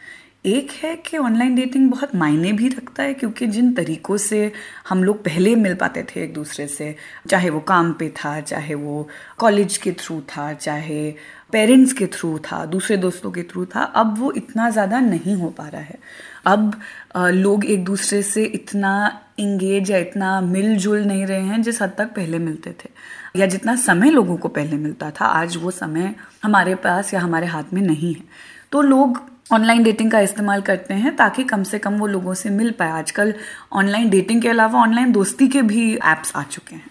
एक 0.45 0.71
है 0.73 0.95
कि 0.95 1.17
ऑनलाइन 1.17 1.55
डेटिंग 1.55 1.89
बहुत 1.91 2.13
मायने 2.15 2.51
भी 2.53 2.67
रखता 2.69 3.03
है, 3.03 3.13
क्योंकि 3.13 3.47
जिन 3.47 3.73
तरीक़ों 3.73 4.17
से 4.17 4.51
हम 4.89 5.03
लोग 5.03 5.17
पहले 5.23 5.55
मिल 5.55 5.73
पाते 5.75 6.03
थे 6.05 6.21
एक 6.23 6.33
दूसरे 6.33 6.67
से, 6.67 6.95
चाहे 7.29 7.49
वो 7.49 7.59
काम 7.61 7.91
पे 7.93 8.09
था, 8.17 8.39
चाहे 8.41 8.75
वो 8.75 9.07
कॉलेज 9.37 9.77
के 9.77 9.91
थ्रू 9.91 10.19
था, 10.29 10.51
चाहे 10.53 11.11
पेरेंट्स 11.51 11.93
के 11.93 12.07
थ्रू 12.07 12.37
था, 12.41 12.63
दूसरे 12.65 12.97
दोस्तों 12.97 13.31
के 13.31 13.43
थ्रू 13.43 13.65
था, 13.65 13.81
अब 13.81 14.17
वो 14.19 14.31
इतना 14.31 14.69
ज़्यादा 14.69 14.99
नहीं 14.99 15.35
हो 15.35 15.49
पा 15.49 15.67
रहा 15.67 15.81
है। 15.81 15.97
अब 16.45 16.79
लोग 17.15 17.65
एक 17.65 17.83
दूसरे 17.85 18.21
से 18.23 18.43
इतना 18.45 19.21
इंगेज 19.39 19.91
या 19.91 19.97
इतना 19.97 20.39
मिलजुल 20.41 21.03
नहीं 21.03 21.25
रहे 21.25 21.41
हैं 21.41 21.61
जिस 21.61 21.81
हद 21.81 21.93
तक 21.97 22.13
पहले 22.15 22.39
मिलते 22.39 22.71
थे, 22.73 22.89
या 23.35 23.45
जितना 23.45 23.75
समय 23.77 24.11
लोगों 24.11 24.37
को 24.37 24.47
पहले 24.49 24.77
मिलता 24.77 25.11
था, 25.11 25.25
आज 25.25 25.57
वो 25.57 25.71
समय 25.71 26.13
हमारे 26.43 26.75
पास 26.77 27.13
या 27.13 27.19
हमारे 27.19 27.47
हाथ 27.47 27.73
में 27.73 27.81
नहीं 27.81 28.13
है। 28.13 28.23
तो 28.71 28.81
लोग 28.81 29.21
ऑनलाइन 29.51 29.83
डेटिंग 29.83 30.11
का 30.11 30.19
इस्तेमाल 30.19 30.61
करते 30.61 30.93
हैं 30.93 31.15
ताकि 31.15 31.43
कम 31.43 31.63
से 31.63 31.79
कम 31.79 31.93
वो 31.93 32.07
लोगों 32.07 32.33
से 32.33 32.49
मिल 32.49 32.71
पाए। 32.71 32.91
आजकल 32.91 33.33
ऑनलाइन 33.73 34.09
डेटिंग 34.09 34.41
के 34.41 34.49
अलावा 34.49 34.79
ऑनलाइन 34.79 35.11
दोस्ती 35.11 35.47
के 35.47 35.61
भी 35.61 35.95
ऐप्स 35.95 36.35
आ 36.35 36.43
चुके 36.43 36.75
हैं। 36.75 36.89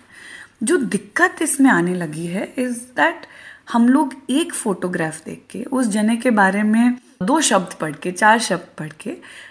जो 0.63 0.77
दिक्कत 0.77 1.43
इसमें 1.43 1.71
आने 1.71 1.95
लगी 1.95 2.27
है 2.27 2.53
इज़ 2.59 2.79
दैट 2.97 3.27
हम 3.73 3.89
लोग 3.89 4.15
एक 4.31 4.53
फोटोग्राफ 4.55 5.25
देख 5.25 5.45
के 5.51 5.63
उस 5.63 5.87
जने 5.87 6.17
के 6.17 6.31
बारे 6.31 6.63
में 6.63 6.99
दो 7.21 7.41
शब्द 7.41 7.73
पढ़ 7.81 7.93
के, 7.93 8.11
चार 8.13 8.39
शब्द 8.39 8.67
पढ़ 8.79 8.91
के 9.01 9.11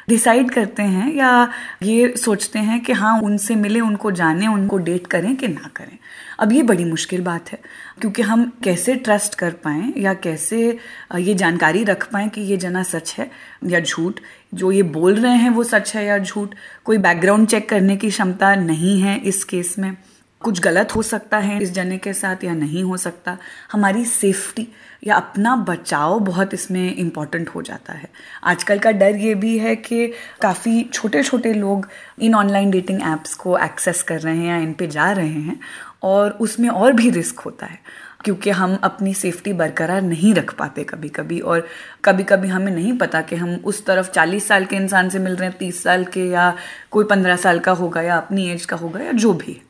डिसाइड 0.10 0.52
करते 0.52 0.84
हैं 0.84 1.14
या 1.16 1.50
ये 1.84 2.16
सोचते 2.18 2.60
हैं 2.60 2.80
कि 2.84 2.94
हाँ 2.94 3.20
उनसे 3.22 3.56
मिले, 3.56 3.80
उनको 3.80 4.12
जाने, 4.12 4.48
उनको 4.48 4.78
डेट 4.78 5.08
करें 5.08 5.36
कि 5.36 5.48
ना 5.48 5.70
करें। 5.76 5.98
अब 6.40 6.52
ये 6.52 6.64
बड़ी 6.64 6.86
मुश्किल 6.86 7.22
बात 7.22 7.52
है, 7.52 7.60
क्योंकि 8.02 8.22
हम 8.22 8.52
कैसे 8.64 8.96
ट्रस्ट 8.96 9.36
कर 9.36 9.52
पाएँ 9.64 9.94
या 9.98 10.14
कैसे 10.14 10.78
ये 11.18 11.34
जानकारी 11.34 11.84
रख 11.84 12.12
पाएँ 12.12 12.30
कि 12.30 12.42
ये 12.42 12.58
जना 12.58 12.84
सच 12.84 13.16
है 13.18 13.30
या 13.66 13.80
झूठ। 13.80 14.20
जो 14.54 14.72
ये 14.72 14.84
बोल 14.84 15.16
रहे 15.16 15.36
हैं 15.36 15.50
वो 15.50 15.64
सच 15.64 15.96
है 15.96 16.06
या 16.06 16.18
झूठ। 16.20 16.56
कोई 16.86 16.98
बैकग्राउंड 16.98 17.48
चेक 17.48 17.70
करने 17.70 17.98
की 17.98 18.10
क्षमता 18.10 18.56
नहीं 18.56 19.00
है 19.02 19.18
इस 19.20 19.44
केस 19.44 19.76
में। 19.80 19.96
कुछ 20.42 20.60
गलत 20.60 20.96
हो 20.96 21.02
सकता 21.02 21.38
है 21.38 21.62
इस 21.64 21.72
जने 21.74 21.98
के 21.98 22.14
साथ 22.14 22.44
या 22.44 22.54
नहीं 22.54 22.84
हो 22.84 22.98
सकता। 22.98 23.38
हमारी 23.72 24.06
सेफ्टी 24.06 24.68
या 25.08 25.16
अपना 25.16 25.56
बचाव 25.56 26.20
बहुत 26.20 26.54
इसमें 26.54 26.96
इंपॉर्टेंट 26.96 27.50
हो 27.50 27.62
जाता 27.62 27.94
है। 27.94 28.10
आजकल 28.44 28.80
का 28.80 28.92
डर 28.92 29.16
ये 29.16 29.36
भी 29.36 29.58
है 29.58 29.76
कि 29.76 30.08
काफ़ी 30.42 30.84
छोटे 30.94 31.24
छोटे 31.24 31.54
लोग 31.54 31.88
इन 32.20 32.36
ऑनलाइन 32.36 32.72
डेटिंग 32.72 33.02
ऐप्स 33.02 33.34
को 33.34 33.58
एक्सेस 33.58 34.02
कर 34.04 34.20
रहे 34.20 34.38
हैं 34.38 34.48
या 34.48 34.58
इन 34.58 34.74
पे 34.74 34.88
जा 34.88 35.12
रहे 35.12 35.28
हैं 35.28 35.60
और 36.04 36.32
उसमें 36.32 36.70
और 36.70 36.94
भी 36.94 37.10
रिस्क 37.10 37.40
होता 37.40 37.66
है 37.66 37.80
क्योंकि 38.26 38.50
हम 38.50 38.76
अपनी 38.84 39.14
सेफ्टी 39.14 39.54
बरकरार 39.54 40.02
नहीं 40.02 40.34
रख 40.34 40.54
पाते 40.54 40.84
कभी 40.84 41.10
कभी 41.10 41.40
और 41.40 41.68
कभी 42.06 42.24
कभी 42.24 42.48
हमें 42.48 42.72
नहीं 42.72 42.98
पता 42.98 43.22
कि 43.22 43.36
हम 43.36 43.56
उस 43.66 43.86
तरफ़ 43.86 44.12
चालीस 44.12 44.48
साल 44.48 44.66
के 44.66 44.76
इंसान 44.76 45.10
से 45.10 45.20
मिल 45.20 45.36
रहे 45.36 45.50
हैं, 45.50 45.58
तीस 45.58 45.84
साल 45.84 46.06
के 46.06 46.30
या 46.30 46.54
कोई 46.92 47.06
पंद्रह 47.06 47.36
साल 47.36 47.60
का 47.60 47.72
होगा 47.72 48.02
या 48.02 48.18
अपनी 48.18 48.50
एज 48.50 48.66
का 48.66 48.78
होगा 48.78 49.00
या 49.00 49.12
जो 49.12 49.34
भी। 49.34 49.62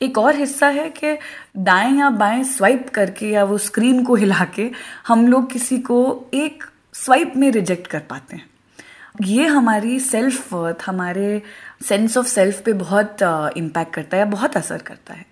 एक 0.00 0.18
और 0.18 0.36
हिस्सा 0.36 0.68
है 0.68 0.88
कि 0.90 1.16
दाएँ 1.56 1.98
या 1.98 2.10
बाएँ 2.10 2.44
स्वाइप 2.44 2.88
करके 2.88 3.30
या 3.30 3.44
वो 3.44 3.58
स्क्रीन 3.58 4.04
को 4.04 4.14
हिला 4.14 4.44
के 4.54 4.70
हम 5.06 5.26
लोग 5.28 5.50
किसी 5.52 5.78
को 5.78 5.98
एक 6.34 6.64
स्वाइप 6.94 7.32
में 7.36 7.50
रिजेक्ट 7.50 7.86
कर 7.86 7.98
पाते 8.00 8.36
हैं। 8.36 8.46
ये 9.22 9.46
हमारी 9.46 10.00
सेल्फ 10.00 10.52
वर्थ 10.52 10.82
हमारे 10.86 11.42
सेंस 11.88 12.16
ऑफ़ 12.16 12.26
सेल्फ 12.26 12.62
पे 12.64 12.72
बहुत 12.72 13.16
इम्पैक्ट 13.56 13.94
करता 13.94 14.16
है 14.16 14.20
या 14.20 14.26
बहुत 14.26 14.56
असर 14.56 14.78
करता 14.78 15.14
है। 15.14 15.26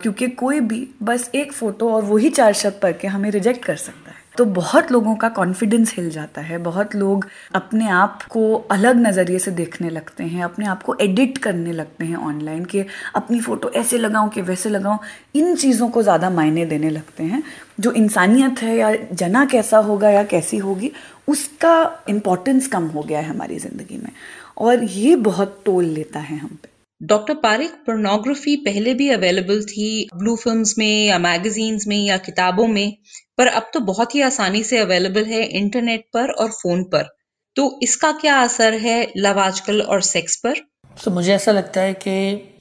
क्योंकि 0.00 0.28
कोई 0.28 0.60
भी 0.60 0.88
बस 1.02 1.30
एक 1.34 1.52
फ़ोटो 1.52 1.92
और 1.92 2.04
वही 2.04 2.30
चार 2.30 2.52
शब्द 2.52 2.80
पढ़ 2.82 2.92
के 2.92 3.08
हमें 3.08 3.30
रिजेक्ट 3.30 3.64
कर 3.64 3.76
सकता 3.76 4.10
है। 4.10 4.21
तो 4.34 4.44
बहुत 4.44 4.90
लोगों 4.92 5.14
का 5.16 5.28
कॉन्फिडेंस 5.28 5.92
हिल 5.96 6.10
जाता 6.10 6.40
है, 6.40 6.58
बहुत 6.58 6.94
लोग 6.94 7.26
अपने 7.54 7.88
आप 7.88 8.22
को 8.22 8.54
अलग 8.70 8.96
नज़रिए 8.96 9.38
से 9.38 9.50
देखने 9.50 9.90
लगते 9.90 10.24
हैं, 10.24 10.42
अपने 10.44 10.66
आप 10.66 10.82
को 10.82 10.96
एडिट 11.00 11.38
करने 11.38 11.72
लगते 11.72 12.04
हैं 12.04 12.16
ऑनलाइन 12.16 12.64
कि 12.64 12.84
अपनी 13.14 13.40
फ़ोटो 13.40 13.70
ऐसे 13.70 13.98
लगाऊँ 13.98 14.30
कि 14.30 14.42
वैसे 14.42 14.68
लगाऊँ। 14.68 14.98
इन 15.34 15.54
चीज़ों 15.56 15.88
को 15.88 16.02
ज़्यादा 16.02 16.30
मायने 16.30 16.64
देने 16.66 16.90
लगते 16.90 17.22
हैं। 17.22 17.42
जो 17.80 17.92
इंसानियत 17.92 18.62
है 18.62 18.76
या 18.76 18.94
जना 19.12 19.44
कैसा 19.44 19.78
होगा 19.80 20.10
या 20.10 20.24
कैसी 20.24 20.58
होगी, 20.58 20.92
उसका 21.28 22.04
इम्पोर्टेंस 22.08 22.66
कम 22.66 22.86
हो 22.86 23.02
गया 23.02 23.20
है 23.20 23.28
हमारी 23.28 23.58
ज़िंदगी 23.58 23.96
में। 23.96 24.10
और 24.58 24.84
ये 24.84 25.16
बहुत 25.16 25.62
टोल 25.66 25.84
लेता 25.84 26.20
है 26.20 26.38
हम 26.38 26.58
पे। 26.62 26.70
डॉक्टर 27.00 27.34
पारिक 27.34 27.70
पोर्नोग्राफी 27.86 28.54
पहले 28.56 28.92
भी 28.94 29.08
अवेलेबल 29.10 29.62
थी 29.64 30.08
ब्लू 30.16 30.34
फिल्म्स 30.36 30.74
में 30.78 31.06
या 31.06 31.18
मैगजीन्स 31.18 31.86
में 31.86 31.96
या 31.98 32.16
किताबों 32.16 32.66
में। 32.66 32.96
पर 33.38 33.46
अब 33.46 33.70
तो 33.74 33.80
बहुत 33.80 34.14
ही 34.14 34.22
आसानी 34.22 34.62
से 34.64 34.78
अवेलेबल 34.78 35.24
है 35.24 35.42
इंटरनेट 35.42 36.04
पर 36.14 36.30
और 36.30 36.50
फ़ोन 36.50 36.84
पर। 36.84 37.08
तो 37.56 37.80
इसका 37.82 38.12
क्या 38.12 38.36
असर 38.42 38.74
है 38.74 39.12
लव 39.16 39.40
आजकल 39.40 39.80
और 39.82 40.00
सेक्स 40.00 40.36
पर? 40.36 40.52
तो 40.52 41.02
so, 41.02 41.08
मुझे 41.08 41.34
ऐसा 41.34 41.52
लगता 41.52 41.80
है 41.80 41.92
कि 41.94 42.14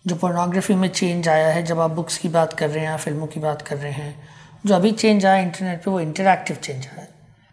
जो 0.08 0.16
पोर्नोग्राफी 0.16 0.76
में 0.76 0.88
चेंज 0.90 1.28
आया 1.28 1.48
है 1.48 1.64
जब 1.64 1.80
आप 1.80 1.92
बुक्स 1.92 2.18
की 2.18 2.30
बात 2.30 2.54
कर 2.54 2.70
रहे 2.70 2.86
हैं 2.86 2.98
फ़िल्मों 2.98 3.28
की 3.28 3.40
बात 3.40 3.62
कर 3.62 3.78
रहे 3.78 3.92
हैं 3.92 4.30
जो 4.66 4.76
अभी 4.76 4.92
चेंज 4.92 5.26
आया 5.26 5.42
इंटरनेट 5.44 5.84
पे 5.84 5.92
वो 5.92 6.00
इंटरक्टिव 6.00 6.56
चेंज 6.56 6.88
आया 6.88 7.08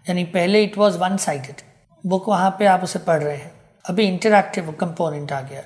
यानी 0.08 0.24
पहले 0.24 0.62
it 0.62 0.78
was 0.78 0.96
one 0.96 1.16
sided 1.16 1.60
book 2.06 2.28
वहाँ 2.28 2.50
पे 2.58 2.66
आप 2.66 2.84
उसे 2.84 2.98
पढ़ 2.98 3.22
रहे 3.22 3.36
हैं। 3.36 3.52
अभी 3.84 4.04
इंटरक्टिव 4.04 4.70
कंपोनेंट 4.72 5.32
आ 5.32 5.40
गया 5.40 5.62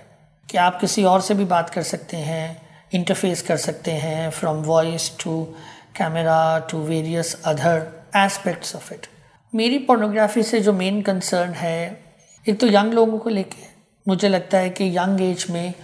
कि 0.50 0.58
आप 0.58 0.80
किसी 0.80 1.04
और 1.04 1.20
से 1.20 1.34
भी 1.34 1.44
बात 1.44 1.70
कर 1.70 1.82
सकते 1.82 2.16
हैं 2.16 2.62
इंटरफेस 2.94 3.42
कर 3.42 3.56
सकते 3.56 3.90
हैं 3.90 4.30
from 4.30 4.56
voice 4.56 5.10
to 5.24 5.54
camera 5.96 6.58
to 6.70 6.78
various 6.78 7.34
other 7.44 7.86
aspects 8.16 8.74
of 8.76 8.92
it 8.94 9.06
मेरी 9.52 9.78
पोर्नोग्राफी 9.78 10.42
से 10.42 10.60
जो 10.60 10.72
मेन 10.72 11.00
कंसर्न 11.02 11.52
है, 11.52 12.04
एक 12.46 12.60
तो 12.60 12.66
यंग 12.66 12.92
लोगों 12.92 13.18
को 13.18 13.30
लेके 13.30 13.66
मुझे 14.06 14.28
लगता 14.28 14.58
है 14.58 14.70
कि 14.70 14.88
यंग 14.98 15.20
एज 15.20 15.46
में 15.50 15.74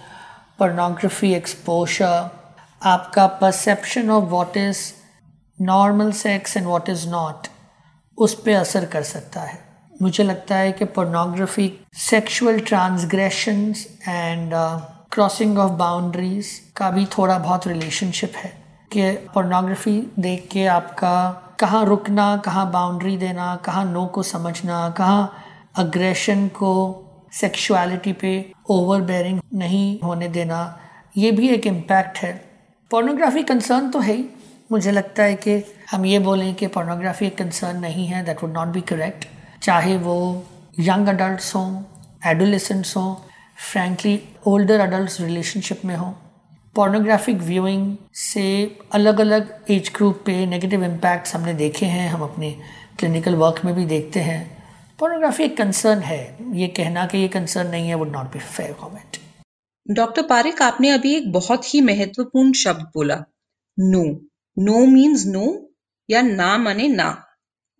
पोर्नोग्राफी 0.59 1.33
एक्सपोशर 1.33 2.29
आपका 2.81 3.27
perception 3.41 4.09
of 4.09 4.23
what 4.25 4.57
is 4.57 4.79
normal 5.59 6.11
sex 6.11 6.57
and 6.57 6.65
what 6.67 6.89
is 6.89 7.07
not 7.07 7.47
उस 8.17 8.33
पर 8.33 8.51
असर 8.51 8.85
कर 8.85 9.03
सकता 9.03 9.41
है। 9.41 9.57
मुझे 10.01 10.23
लगता 10.23 10.55
है 10.55 10.71
कि 10.71 10.85
pornography 10.85 11.71
sexual 11.99 12.59
transgressions 12.59 13.85
and 14.07 14.51
crossing 15.11 15.59
of 15.59 15.71
boundaries 15.71 16.47
का 16.77 16.89
भी 16.91 17.05
थोड़ा 17.17 17.37
बहुत 17.39 17.67
रिलेशनशिप 17.67 18.33
है। 18.35 18.51
कि 18.91 19.11
पोर्नोग्राफी 19.33 19.99
देख 20.19 20.47
के 20.51 20.65
आपका 20.67 21.15
कहाँ 21.59 21.85
रुकना, 21.85 22.35
कहाँ 22.37 22.71
बाउंड्री 22.71 23.17
देना, 23.17 23.55
कहाँ 23.55 23.85
नो 23.85 24.05
को 24.05 24.23
समझना, 24.23 24.89
कहाँ 24.89 25.43
अग्रेशन 25.77 26.47
को 26.47 26.71
सेक्सुअलिटी 27.33 28.13
पे 28.13 28.51
ओवर 28.69 29.01
बेरिंग 29.01 29.39
नहीं 29.53 29.99
होने 29.99 30.27
देना, 30.27 30.79
ये 31.17 31.31
भी 31.31 31.49
एक 31.49 31.67
इम्पैक्ट 31.67 32.17
है। 32.17 32.31
पोर्नोग्राफी 32.91 33.43
कंसर्न 33.43 33.89
तो 33.89 33.99
है 33.99 34.13
ही। 34.13 34.25
मुझे 34.71 34.91
लगता 34.91 35.23
है 35.23 35.35
कि 35.35 35.63
हम 35.91 36.05
ये 36.05 36.19
बोलें 36.19 36.53
कि 36.55 36.67
पोर्नोग्राफी 36.67 37.25
एक 37.25 37.37
कंसर्न 37.37 37.79
नहीं 37.79 38.05
है 38.07 38.23
that 38.25 38.43
would 38.43 38.51
not 38.53 38.67
be 38.67 38.81
correct 38.81 39.25
चाहे 39.63 39.97
वो 39.97 40.15
यंग 40.79 41.07
अडल्ट 41.07 41.55
हों 41.55 41.81
एडोलेसेंट्स 42.25 42.95
हों 42.97 43.13
फ्रेंकली 43.71 44.19
ओल्डर 44.47 44.79
अडल्ट 44.79 45.19
रिलेशनशिप 45.21 45.81
में 45.85 45.95
हों। 45.95 46.11
पोर्नोग्राफिक 46.79 47.35
व्यूइंग 47.35 47.97
से 48.13 48.77
अलग 48.91 49.19
अलग 49.21 49.65
एज 49.69 49.91
ग्रुप 49.95 50.21
पे 50.25 50.45
नेगेटिव 50.45 50.83
इम्पैक्ट्स 50.83 51.35
हमने 51.35 51.53
देखे 51.53 51.85
हैं, 51.85 52.09
हम 52.09 52.21
अपने 52.21 52.51
क्लिनिकल 52.99 53.35
वर्क 53.35 53.65
में 53.65 53.75
भी 53.75 53.85
देखते 53.85 54.19
हैं। 54.19 54.63
पोर्नोग्राफी 54.99 55.43
एक 55.43 55.57
कंसर्न 55.57 55.99
है। 55.99 56.37
ये 56.53 56.67
कहना 56.67 57.05
कि 57.05 57.17
ये 57.17 57.27
कंसर्न 57.27 57.67
नहीं 57.67 57.89
है 57.89 57.95
would 57.95 58.11
not 58.11 58.25
be 58.25 58.39
fair 58.39 58.71
comment 58.71 59.17
doctor 59.95 60.21
Parikh 60.21 60.61
आपने 60.61 60.89
अभी 60.89 61.15
एक 61.15 61.31
बहुत 61.31 61.73
ही 61.73 61.81
महत्वपूर्ण 61.81 62.53
शब्द 62.53 62.81
बोला, 62.81 63.23
नो। 63.79 64.03
नो 64.59 64.85
मीन्स 64.85 65.25
नो 65.25 65.75
या 66.09 66.21
ना 66.21 66.57
माने 66.57 66.87
ना। 66.87 67.25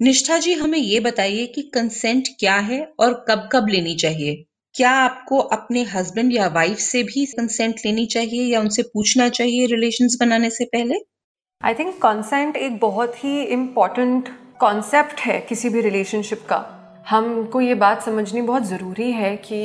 निष्ठा 0.02 0.38
जी, 0.38 0.54
हमें 0.54 0.80
ये 0.80 1.00
बताइए 1.00 1.46
कि 1.46 1.62
कंसेंट 1.62 2.28
क्या 2.40 2.56
है 2.56 2.94
और 3.00 3.26
कब 3.30 3.50
कब 3.54 3.68
लेनी 3.68 3.96
चाहिए? 3.96 4.46
क्या 4.80 4.92
आपको 4.92 5.38
अपने 5.54 5.82
हस्बैंड 5.84 6.34
या 6.34 6.46
वाइफ 6.48 6.78
से 6.78 7.02
भी 7.04 7.26
कंसेंट 7.28 7.80
लेनी 7.86 8.06
चाहिए 8.06 8.44
या 8.44 8.60
उनसे 8.60 8.82
पूछना 8.84 9.28
चाहिए 9.30 9.66
रिलेशंस 9.66 10.18
बनाने 10.20 10.50
से 10.50 10.66
पहले? 10.66 11.00
आई 11.62 11.74
थिंक 11.74 11.96
कंसेंट 11.96 12.56
एक 12.58 12.78
बहुत 12.80 13.24
ही 13.24 13.42
इंपॉर्टेंट 13.44 14.30
कॉन्सेप्ट 14.60 15.20
है 15.20 15.40
किसी 15.40 15.70
भी 15.70 15.82
रिलेशनशिप 15.82 16.46
का। 16.50 16.60
हमको 17.10 17.62
ये 17.62 17.76
बात 17.76 18.04
समझनी 18.04 18.42
बहुत 18.42 18.66
ज़रूरी 18.66 19.12
है 19.12 19.36
कि 19.38 19.60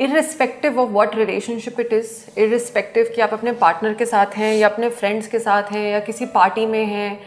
irrespective 0.00 0.80
of 0.80 0.90
what 0.90 1.14
relationship 1.14 1.80
it 1.80 1.92
is 1.92 2.40
irrespective 2.40 3.12
कि 3.16 3.22
आप 3.22 3.34
अपने 3.34 3.52
पार्टनर 3.52 3.94
के 3.94 4.06
साथ 4.06 4.36
हैं 4.36 4.54
या 4.54 4.68
अपने 4.68 4.90
फ्रेंड्स 4.90 5.28
के 5.28 5.38
साथ 5.38 5.72
हैं 5.72 5.90
या 5.92 6.00
किसी 6.00 6.26
पार्टी 6.34 6.66
में 6.66 6.84
हैं, 6.86 7.18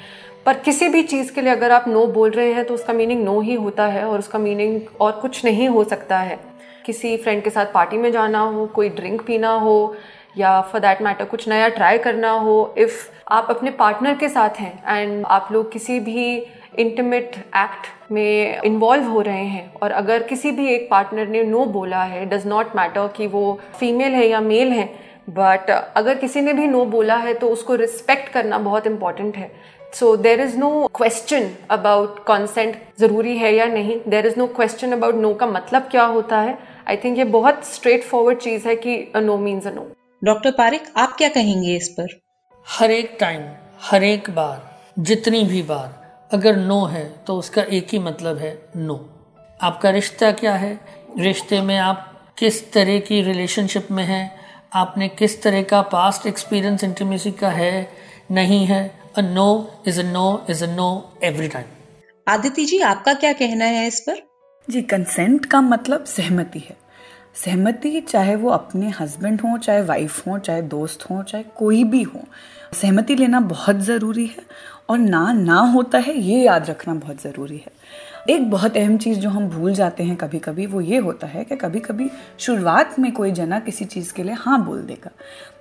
पर 0.45 0.59
किसी 0.59 0.89
भी 0.89 1.03
चीज़ 1.05 1.31
के 1.33 1.41
लिए 1.41 1.51
अगर 1.51 1.71
आप 1.71 1.87
नो 1.87 2.05
बोल 2.09 2.31
रहे 2.31 2.53
हैं 2.53 2.65
तो 2.65 2.73
उसका 2.73 2.93
मीनिंग 2.93 3.23
नो 3.23 3.39
ही 3.41 3.55
होता 3.55 3.87
है 3.87 4.05
और 4.05 4.19
उसका 4.19 4.39
मीनिंग 4.39 4.81
और 5.01 5.19
कुछ 5.21 5.43
नहीं 5.45 5.69
हो 5.69 5.83
सकता 5.85 6.19
है। 6.19 6.48
किसी 6.89 7.17
फ्रेंड 7.17 7.43
के 7.43 7.49
साथ 7.49 7.73
पार्टी 7.73 7.97
में 7.97 8.11
जाना 8.11 8.39
हो, 8.39 8.65
कोई 8.67 8.89
ड्रिंक 8.91 9.25
पीना 9.25 9.53
हो, 9.57 9.95
या 10.37 10.59
फॉर 10.61 10.81
दैट 10.81 11.01
मैटर 11.01 11.25
कुछ 11.25 11.47
नया 11.49 11.67
ट्राई 11.69 11.97
करना 11.99 12.31
हो 12.39 12.73
इफ़ 12.77 13.07
आप 13.29 13.47
अपने 13.49 13.71
पार्टनर 13.79 14.15
के 14.17 14.29
साथ 14.29 14.59
हैं 14.59 14.97
एंड 14.97 15.25
आप 15.27 15.47
लोग 15.51 15.71
किसी 15.71 15.99
भी 15.99 16.25
इंटीमेट 16.79 17.35
एक्ट 17.35 17.87
में 18.11 18.61
इन्वॉल्व 18.65 19.05
हो 19.05 19.21
रहे 19.21 19.45
हैं 19.45 19.73
और 19.81 19.91
अगर 19.91 20.23
किसी 20.23 20.51
भी 20.51 20.67
एक 20.73 20.87
पार्टनर 20.91 21.27
ने 21.27 21.43
नो 21.43 21.65
बोला 21.67 22.03
है 22.03 22.25
डज 22.29 22.45
नॉट 22.47 22.75
मैटर 22.75 23.07
कि 23.17 23.27
वो 23.27 23.59
फीमेल 23.79 24.13
है 24.13 24.27
या 24.27 24.39
मेल 24.41 24.71
है 24.71 24.85
बट 25.29 25.69
अगर 25.69 26.15
किसी 26.17 26.41
ने 26.41 26.53
भी 26.53 26.67
नो 26.67 26.85
बोला 26.87 27.15
है 27.17 27.33
तो 27.33 27.49
उसको 27.49 27.75
रिस्पेक्ट 27.75 28.31
करना 28.33 28.57
बहुत 28.59 28.87
इंपॉर्टेंट 28.87 29.37
है। 29.37 29.51
So 29.93 30.15
there 30.17 30.41
is 30.41 30.57
no 30.57 30.69
question 30.95 31.49
about 31.71 32.23
consent 32.25 32.75
ज़रूरी 32.99 33.37
है 33.37 33.53
या 33.55 33.65
नहीं। 33.67 33.99
There 34.07 34.27
is 34.27 34.39
no 34.39 34.47
question 34.55 34.91
about 34.91 35.15
no 35.15 35.33
का 35.33 35.47
मतलब 35.47 35.87
क्या 35.91 36.05
होता 36.07 36.39
है। 36.39 36.57
आई 36.89 36.97
थिंक 36.97 37.17
ये 37.17 37.23
बहुत 37.23 37.65
स्ट्रेट 37.65 38.03
फॉरवर्ड 38.03 38.37
चीज़ 38.37 38.67
है 38.67 38.75
कि 38.75 39.11
no 39.15 39.37
means 39.37 39.67
a 39.67 39.71
no 39.71 39.81
doctor 40.23 40.51
Parikh 40.51 40.83
आप 40.97 41.15
क्या 41.17 41.29
कहेंगे 41.29 41.75
इस 41.75 41.87
पर? 41.89 42.19
हर 42.67 42.91
एक 42.91 43.17
टाइम 43.19 43.41
हर 43.81 44.03
एक 44.03 44.29
बार 44.29 44.79
जितनी 44.99 45.43
भी 45.43 45.61
बार 45.61 46.27
अगर 46.33 46.55
नो 46.55 46.85
है 46.85 47.03
तो 47.27 47.35
उसका 47.35 47.61
एक 47.61 47.87
ही 47.91 47.99
मतलब 47.99 48.37
है 48.37 48.51
नो 48.77 48.95
आपका 49.61 49.89
रिश्ता 49.89 50.31
क्या 50.31 50.53
है? 50.55 50.79
रिश्ते 51.19 51.61
में 51.61 51.77
आप 51.77 52.05
किस 52.37 52.71
तरह 52.73 52.99
की 52.99 53.21
रिलेशनशिप 53.21 53.87
में 53.91 54.03
हैं? 54.03 54.31
आपने 54.73 55.07
किस 55.07 55.41
तरह 55.43 55.63
का 55.63 55.81
पास्ट 55.81 56.27
एक्सपीरियंस 56.27 56.83
इंटीमेसी 56.83 57.31
का 57.31 57.49
है? 57.49 57.89
नहीं 58.31 58.65
है? 58.65 58.81
A 59.17 59.21
no 59.21 59.49
is 59.87 59.99
a 59.99 60.03
no 60.03 60.45
is 60.49 60.63
a 60.65 60.67
no 60.67 60.89
every 61.23 61.47
time 61.47 61.65
Aditi 62.27 62.65
ji 62.65 62.79
आपका 62.79 63.13
क्या 63.13 63.33
कहना 63.33 63.65
है 63.65 63.87
इस 63.87 63.99
पर? 63.99 64.28
जी 64.67 64.81
कंसेंट 64.81 65.45
का 65.45 65.59
मतलब 65.61 66.03
सहमति 66.05 66.59
है। 66.59 66.75
सहमति 67.35 67.99
चाहे 68.01 68.35
वो 68.35 68.49
अपने 68.49 68.89
हस्बैंड 68.89 69.41
हो, 69.41 69.57
चाहे 69.57 69.81
वाइफ 69.81 70.27
हो, 70.27 70.37
चाहे 70.37 70.61
दोस्त 70.61 71.09
हो, 71.09 71.21
चाहे 71.23 71.43
कोई 71.57 71.83
भी 71.83 72.01
हो, 72.03 72.19
सहमति 72.73 73.15
लेना 73.15 73.39
बहुत 73.39 73.75
ज़रूरी 73.75 74.25
है 74.25 74.43
और 74.89 74.97
ना 74.97 75.31
ना 75.31 75.59
होता 75.73 75.97
है, 75.97 76.17
ये 76.17 76.41
याद 76.43 76.69
रखना 76.69 76.93
बहुत 76.93 77.21
ज़रूरी 77.21 77.57
है। 77.57 77.71
एक 78.29 78.49
बहुत 78.51 78.77
अहम 78.77 78.97
चीज़ 78.97 79.19
जो 79.19 79.29
हम 79.29 79.47
भूल 79.49 79.73
जाते 79.73 80.03
हैं 80.03 80.15
कभी 80.15 80.39
कभी 80.39 80.65
वो 80.65 80.81
ये 80.81 80.97
होता 80.97 81.27
है 81.27 81.43
कि 81.43 81.55
कभी 81.55 81.79
कभी 81.79 82.09
शुरुआत 82.39 82.99
में 82.99 83.11
कोई 83.11 83.31
जना 83.31 83.59
किसी 83.59 83.85
चीज़ 83.85 84.13
के 84.13 84.23
लिए 84.23 84.33
हाँ 84.33 84.63
बोल 84.65 84.81
देगा। 84.81 85.11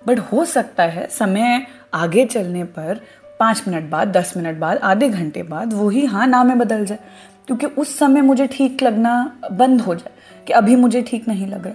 बट 0.06 0.18
हो 0.32 0.44
सकता 0.44 0.84
है 0.84 1.06
समय 1.10 1.66
आगे 1.94 2.24
चलने 2.26 2.64
पर 2.64 3.00
पाँच 3.40 3.62
मिनट 3.68 3.90
बाद, 3.90 4.08
दस 4.08 4.36
मिनट 4.36 4.58
बाद, 4.58 4.78
आधे 4.78 5.08
घंटे 5.08 5.42
बाद 5.42 5.72
वही 5.72 6.04
हाँ 6.04 6.26
ना 6.26 6.42
में 6.44 6.58
बदल 6.58 6.84
जाए। 6.84 6.98
क्योंकि 7.48 7.66
उस 7.66 7.96
समय 7.98 8.20
मुझे 8.20 8.46
ठीक 8.46 8.82
लगना 8.82 9.12
बंद 9.52 9.80
हो 9.80 9.94
जाए, 9.94 10.12
कि 10.46 10.52
अभी 10.52 10.76
मुझे 10.76 11.02
ठीक 11.02 11.28
नहीं 11.28 11.46
लग 11.46 11.66
रहा 11.66 11.74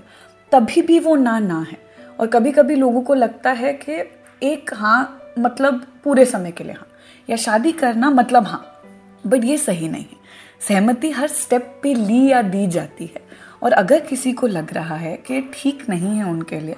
तभी 0.51 0.81
भी 0.81 0.99
वो 0.99 1.15
ना 1.15 1.37
ना 1.39 1.59
है। 1.61 1.77
और 2.19 2.27
कभी 2.27 2.51
कभी 2.51 2.75
लोगों 2.75 3.01
को 3.01 3.13
लगता 3.13 3.51
है 3.51 3.73
कि 3.73 3.93
एक 4.41 4.73
हाँ 4.73 5.33
मतलब 5.39 5.81
पूरे 6.03 6.25
समय 6.25 6.51
के 6.51 6.63
लिए 6.63 6.73
हाँ। 6.73 6.87
या 7.29 7.35
शादी 7.37 7.71
करना 7.71 8.09
मतलब 8.09 8.43
हाँ 8.43 8.65
बट 9.23 9.43
ये 9.43 9.57
सही 9.57 9.87
नहीं 9.87 10.03
है। 10.03 10.21
सहमति 10.67 11.11
हर 11.11 11.27
स्टेप 11.27 11.79
पे 11.83 11.93
ली 11.93 12.25
या 12.27 12.41
दी 12.41 12.65
जाती 12.67 13.05
है। 13.05 13.21
और 13.63 13.73
अगर 13.73 13.99
किसी 13.99 14.33
को 14.33 14.47
लग 14.47 14.73
रहा 14.73 14.95
है 14.95 15.15
कि 15.17 15.41
ठीक 15.53 15.89
नहीं 15.89 16.17
है 16.17 16.29
उनके 16.29 16.59
लिए, 16.59 16.75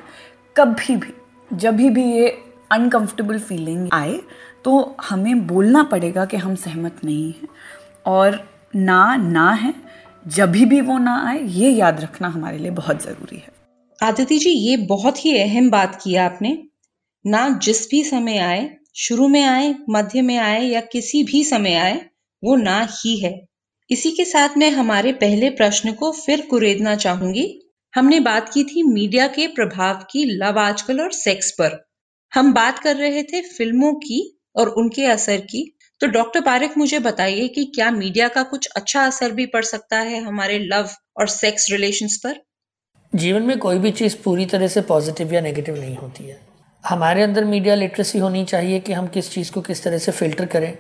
कभी 0.56 0.96
भी, 0.96 1.14
जब 1.52 1.76
भी 1.76 2.04
ये 2.04 2.28
अनकंफर्टेबल 2.72 3.40
फीलिंग 3.40 3.90
आए 3.94 4.20
तो 4.64 4.96
हमें 5.04 5.46
बोलना 5.48 5.84
पड़ेगा 5.84 6.26
कि 6.26 6.38
हम 6.38 6.56
सहमत 6.56 7.04
नहीं 7.06 7.32
हैं। 7.32 7.48
और 8.06 8.44
ना 8.76 9.16
ना 9.16 9.52
है, 9.52 9.74
जब 10.28 10.52
भी 10.52 10.82
वो 10.82 10.98
ना 10.98 11.30
आए, 11.30 11.44
ये 11.44 11.70
याद 11.70 12.02
रखना 12.02 12.28
हमारे 12.28 12.58
लिए 12.58 12.72
बहुत 12.72 13.04
ज़रूरी 13.04 13.38
है। 13.38 13.48
आदिति 14.04 14.38
जी, 14.38 14.50
ये 14.50 14.78
बहुत 14.78 15.26
ही 15.26 15.38
अहम 15.38 15.70
बात 15.70 16.02
की 16.04 16.16
आपने। 16.16 16.64
ना 17.28 17.50
जिस 17.50 17.90
भी 17.90 18.04
समय 18.04 18.38
आए, 18.38 18.78
शुरू 18.96 19.28
में 19.28 19.44
आए, 19.44 19.76
मध्य 19.90 20.22
में 20.22 20.38
आए 20.38 20.66
या 20.66 20.82
किसी 20.82 21.24
भी 21.24 21.44
समय 21.44 21.74
आए, 21.74 22.06
वो 22.44 22.56
ना 22.56 22.88
ही 22.92 23.18
है। 23.18 23.48
इसी 23.90 24.12
के 24.12 24.26
साथ 24.26 24.50
मैं 24.58 24.72
हमारे 24.72 25.12
पहले 25.12 25.50
प्रश्न 25.50 25.92
को 25.92 26.12
फिर 26.12 26.42
कुरेदना 26.42 26.96
चाहूँगी। 26.96 27.74
हमने 27.96 28.20
बात 28.20 28.54
की 28.54 28.64
थी 28.64 28.84
मीडिया 28.84 29.28
के 29.28 29.48
प्रभाव 29.48 29.96
की, 29.96 30.26
लव 30.26 30.60
आजकल 30.60 31.02
और 31.02 31.12
सेक्स 31.12 31.52
पर। 31.52 31.88
हम 32.36 32.54
बात 32.54 32.80
कर 32.80 32.96
रहे 32.96 33.24
थे 33.24 33.42
फ़िल्मों 33.42 33.94
की 33.94 34.40
और 34.56 34.70
उनके 34.70 35.06
असर 35.06 35.38
की। 35.38 35.75
तो 36.02 36.08
डॉक्टर 36.08 36.42
पारिक 36.42 36.78
मुझे 36.78 37.00
बताइए 37.00 37.48
कि 37.48 37.64
क्या 37.66 37.92
मीडिया 37.92 38.28
का 38.28 38.44
कुछ 38.44 38.68
अच्छा 38.76 39.06
असर 39.06 39.32
भी 39.32 39.46
पड़ 39.46 39.64
सकता 39.64 39.98
है 39.98 40.24
हमारे 40.24 40.60
लव 40.60 40.90
और 41.18 41.28
सेक्स 41.28 41.72
रिलेशंस 41.72 42.18
पर? 42.18 42.36
जीवन 43.16 43.44
में 43.44 43.58
कोई 43.60 43.78
भी 43.78 43.92
चीज़ 43.92 44.16
पूरी 44.24 44.46
तरह 44.46 44.68
से 44.68 44.82
पॉजिटिव 44.82 45.34
या 45.34 45.42
नेगेटिव 45.42 45.76
नहीं 45.76 45.96
होती 45.96 46.24
है। 46.24 46.40
हमारे 46.84 47.24
अंदर 47.24 47.46
मीडिया 47.46 47.76
लिटरेसी 47.76 48.20
होनी 48.20 48.46
चाहिए 48.46 48.80
कि 48.80 48.94
हम 48.94 49.08
किस 49.08 49.32
चीज़ 49.32 49.52
को 49.52 49.62
किस 49.62 49.84
तरह 49.84 49.98
से 49.98 50.12
फ़िल्टर 50.12 50.46
करें, 50.46 50.78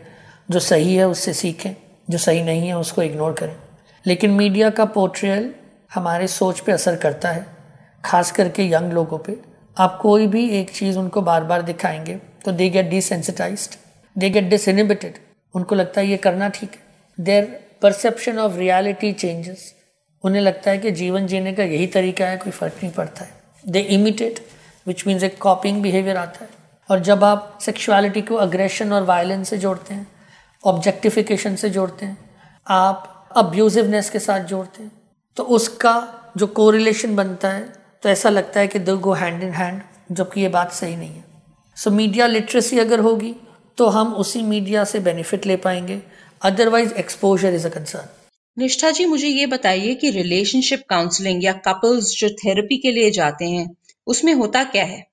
जो 0.51 0.59
सही 0.59 0.95
है 0.95 1.07
उससे 1.07 1.33
सीखें, 1.33 1.75
जो 2.09 2.17
सही 2.17 2.43
नहीं 2.43 2.67
है 2.67 2.77
उसको 2.77 3.01
इग्नोर 3.01 3.33
करें। 3.33 3.55
लेकिन 4.05 4.31
मीडिया 4.31 4.69
का 4.69 4.85
पोर्ट्रियल 4.85 5.53
हमारे 5.93 6.27
सोच 6.27 6.59
पे 6.59 6.71
असर 6.71 6.95
करता 6.95 7.31
है, 7.31 7.45
ख़ास 8.05 8.31
करके 8.31 8.69
यंग 8.69 8.93
लोगों 8.93 9.17
पे। 9.17 9.37
आप 9.77 9.97
कोई 10.01 10.27
भी 10.27 10.47
एक 10.49 10.69
चीज़ 10.69 10.97
उनको 10.97 11.21
बार 11.21 11.43
बार 11.43 11.61
दिखाएँगे 11.61 12.15
तो 12.45 12.51
they 12.51 12.69
get 12.69 12.89
desensitize 12.89 13.69
they 14.15 14.29
get 14.29 14.49
disinhibited 14.49 15.17
उनको 15.55 15.75
लगता 15.75 16.01
है 16.01 16.07
ये 16.07 16.17
करना 16.17 16.49
ठीक 16.49 16.71
है. 16.71 16.79
Their 17.17 17.45
perception 17.81 18.39
of 18.39 18.55
reality 18.57 19.11
changes 19.13 19.73
उन्हें 20.23 20.41
लगता 20.41 20.71
है 20.71 20.77
कि 20.77 20.91
जीवन 20.91 21.27
जीने 21.27 21.53
का 21.53 21.63
यही 21.63 21.87
तरीका 21.87 22.25
है, 22.25 22.37
कोई 22.37 22.51
फ़र्क 22.51 22.73
नहीं 22.83 22.91
पड़ता 22.93 23.23
है. 23.23 23.31
दे 23.65 23.79
इमिटेट 23.79 24.39
विच 24.87 25.05
मीन्स 25.07 25.23
एक 25.23 25.37
कॉपिंग 25.41 25.81
बिहेवियर 25.81 26.17
आता 26.17 26.43
है. 26.43 26.49
और 26.89 26.99
जब 26.99 27.23
आप 27.23 27.57
सेक्सुअलिटी 27.61 28.21
को 28.21 28.35
अग्रेशन 28.37 28.93
और 28.93 29.03
वायलेंस 29.03 29.49
से 29.49 29.57
जोड़ते 29.57 29.93
हैं 29.93 30.07
ऑब्जेक्टिफिकेशन 30.63 31.55
से 31.55 31.69
जोड़ते 31.69 32.05
हैं, 32.05 32.17
आप 32.67 33.29
अब्यूजिवनेस 33.37 34.09
के 34.09 34.19
साथ 34.19 34.43
जोड़ते 34.45 34.83
हैं 34.83 34.91
तो 35.37 35.43
उसका 35.55 35.95
जो 36.37 36.47
कोरिलेशन 36.49 37.15
बनता 37.15 37.49
है 37.49 37.63
तो 38.03 38.09
ऐसा 38.09 38.29
लगता 38.29 38.59
है 38.59 38.67
कि 38.67 38.79
दो 38.79 38.97
गो 38.97 39.13
हैंड 39.13 39.43
इन 39.43 39.53
हैंड 39.53 39.81
जबकि 40.11 40.41
ये 40.41 40.47
बात 40.49 40.71
सही 40.71 40.95
नहीं 40.95 41.09
है. 41.09 41.23
सो 41.77 41.91
मीडिया 41.91 42.27
लिटरेसी 42.27 42.79
अगर 42.79 42.99
होगी 42.99 43.35
तो 43.77 43.87
हम 43.87 44.13
उसी 44.15 44.41
मीडिया 44.43 44.83
से 44.83 44.99
बेनिफिट 44.99 45.45
ले 45.45 45.55
पाएँगे। 45.57 46.01
Otherwise 46.41 46.93
exposure 46.93 47.53
is 47.53 47.65
a 47.67 47.69
concern 47.69 48.07
Nishtha 48.57 48.91
ji 48.91 49.05
मुझे 49.05 49.27
ये 49.27 49.45
बताइए 49.47 49.95
कि 49.95 50.09
रिलेशनशिप 50.11 50.83
काउंसलिंग 50.89 51.43
या 51.43 51.53
कपल्स 51.65 52.11
जो 52.19 52.29
थेरेपी 52.37 52.77
के 52.77 52.91
लिए 52.91 53.11
जाते 53.11 53.45
हैं 53.45 53.67
उसमें 54.07 54.33
होता 54.33 54.63
क्या 54.63 54.83
है? 54.83 55.05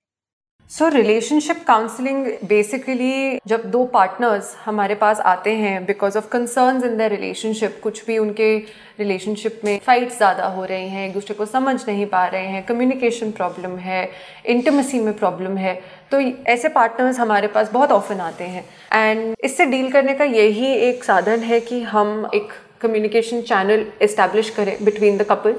सो 0.70 0.88
रिलेशनशिप 0.88 1.64
काउंसलिंग 1.66 2.26
बेसिकली 2.44 3.38
जब 3.46 3.64
दो 3.70 3.84
पार्टनर्स 3.86 4.54
हमारे 4.64 4.94
पास 4.94 5.18
आते 5.20 5.50
हैं 5.54 5.84
because 5.86 6.16
of 6.18 6.28
concerns 6.28 6.84
in 6.84 6.96
the 6.98 7.08
relationship 7.12 7.80
कुछ 7.82 8.04
भी 8.06 8.16
उनके 8.18 8.56
रिलेशनशिप 8.98 9.60
में 9.64 9.78
फाइट्स 9.86 10.16
ज़्यादा 10.16 10.46
हो 10.46 10.64
रहे 10.64 10.86
हैं 10.88 11.06
एक 11.08 11.12
दूसरे 11.14 11.34
को 11.34 11.46
समझ 11.46 11.76
नहीं 11.88 12.06
पा 12.06 12.24
रहे 12.26 12.46
हैं 12.46 12.64
कम्युनिकेशन 12.66 13.30
प्रॉब्लम 13.30 13.76
है 13.78 14.08
इंटमेसी 14.46 15.00
में 15.00 15.12
प्रॉब्लम 15.18 15.56
है 15.56 15.74
तो 16.12 16.20
ऐसे 16.46 16.68
पार्टनर्स 16.68 17.18
हमारे 17.18 17.48
पास 17.48 17.70
बहुत 17.72 17.92
ऑफन 17.92 18.20
आते 18.20 18.44
हैं। 18.44 18.64
एंड 18.94 19.34
इससे 19.44 19.66
डील 19.66 19.90
करने 19.92 20.14
का 20.14 20.24
यही 20.24 20.72
एक 20.88 21.04
साधन 21.04 21.40
है 21.40 21.60
कि 21.60 21.80
हम 21.82 22.30
एक 22.34 22.52
कम्युनिकेशन 22.80 23.40
चैनल 23.42 23.86
इस्टेब्लिश 24.02 24.50
करें 24.50 24.76
बिटवीन 24.84 25.16
द 25.18 25.22
कपल 25.22 25.54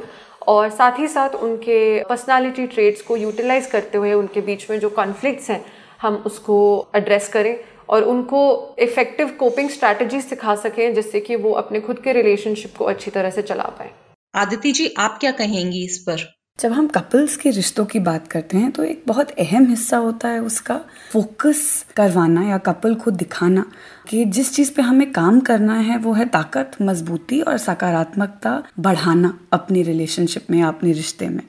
और 0.47 0.69
साथ 0.69 0.99
ही 0.99 1.07
साथ 1.07 1.35
उनके 1.43 2.03
पर्सनालिटी 2.03 2.67
ट्रेड्स 2.67 3.01
को 3.01 3.17
यूटिलाइज 3.17 3.65
करते 3.65 3.97
हुए 3.97 4.13
उनके 4.13 4.41
बीच 4.41 4.69
में 4.69 4.79
जो 4.79 4.89
कॉन्फ्लिक्ट्स 4.91 5.49
हैं, 5.49 5.63
हम 6.01 6.15
उसको 6.25 6.57
एड्रेस 6.95 7.27
करें 7.27 7.55
और 7.89 8.03
उनको 8.03 8.43
इफ़ेक्टिव 8.79 9.29
कोपिंग 9.39 9.69
स्ट्रैटेजी 9.69 10.21
सिखा 10.21 10.55
सकें 10.55 10.93
जिससे 10.93 11.19
कि 11.19 11.35
वो 11.35 11.51
अपने 11.53 11.79
खुद 11.79 11.99
के 11.99 12.13
रिलेशनशिप 12.13 12.75
को 12.77 12.85
अच्छी 12.85 13.11
तरह 13.11 13.29
से 13.29 13.41
चला 13.41 13.63
पाए। 13.79 13.91
आदिति 14.33 14.71
जी, 14.71 14.93
आप 14.99 15.17
क्या 15.21 15.31
कहेंगी 15.33 15.83
इस 15.85 15.97
पर? 16.07 16.25
जब 16.59 16.71
हम 16.71 16.87
कपल्स 16.87 17.35
के 17.37 17.49
रिश्तों 17.49 17.85
की 17.85 17.99
बात 17.99 18.27
करते 18.27 18.57
हैं 18.57 18.71
तो 18.71 18.83
एक 18.83 19.03
बहुत 19.07 19.31
अहम 19.31 19.65
हिस्सा 19.65 19.97
होता 19.97 20.27
है 20.27 20.39
उसका 20.39 20.79
फोकस 21.11 21.85
करवाना 21.95 22.43
या 22.43 22.57
कपल 22.57 22.93
को 22.95 23.11
दिखाना 23.11 23.65
कि 24.09 24.25
जिस 24.25 24.53
चीज़ 24.55 24.71
पे 24.73 24.81
हमें 24.81 25.11
काम 25.11 25.39
करना 25.39 25.75
है, 25.75 25.97
वो 25.97 26.13
है 26.13 26.25
ताकत, 26.25 26.71
मजबूती 26.81 27.41
और 27.41 27.57
सकारात्मकता 27.57 28.63
बढ़ाना 28.79 29.37
अपने 29.53 29.81
रिलेशनशिप 29.81 30.51
में 30.51 30.59
या 30.59 30.67
अपने 30.67 30.91
रिश्ते 30.91 31.29
में। 31.29 31.43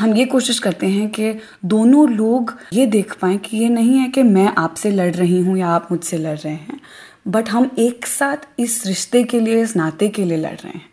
हम 0.00 0.14
ये 0.14 0.24
कोशिश 0.24 0.58
करते 0.58 0.86
हैं 0.86 1.08
कि 1.10 1.34
दोनों 1.64 2.08
लोग 2.10 2.56
ये 2.72 2.86
देख 2.86 3.16
पाएँ 3.20 3.38
कि 3.38 3.56
ये 3.56 3.68
नहीं 3.68 3.98
है 3.98 4.08
कि 4.08 4.22
मैं 4.22 4.48
आपसे 4.58 4.90
लड़ 4.90 5.14
रही 5.14 5.40
हूँ 5.40 5.58
या 5.58 5.68
आप 5.68 5.88
मुझसे 5.90 6.18
लड़ 6.18 6.38
रहे 6.38 6.54
हैं 6.54 6.80
बट 7.28 7.48
हम 7.48 7.70
एक 7.78 8.06
साथ 8.06 8.48
इस 8.58 8.86
रिश्ते 8.86 9.24
के 9.24 9.40
लिए, 9.40 9.62
इस 9.62 9.76
नाते 9.76 10.08
के 10.08 10.24
लिए 10.24 10.38
लड़ 10.38 10.56
रहे 10.56 10.72
हैं। 10.72 10.86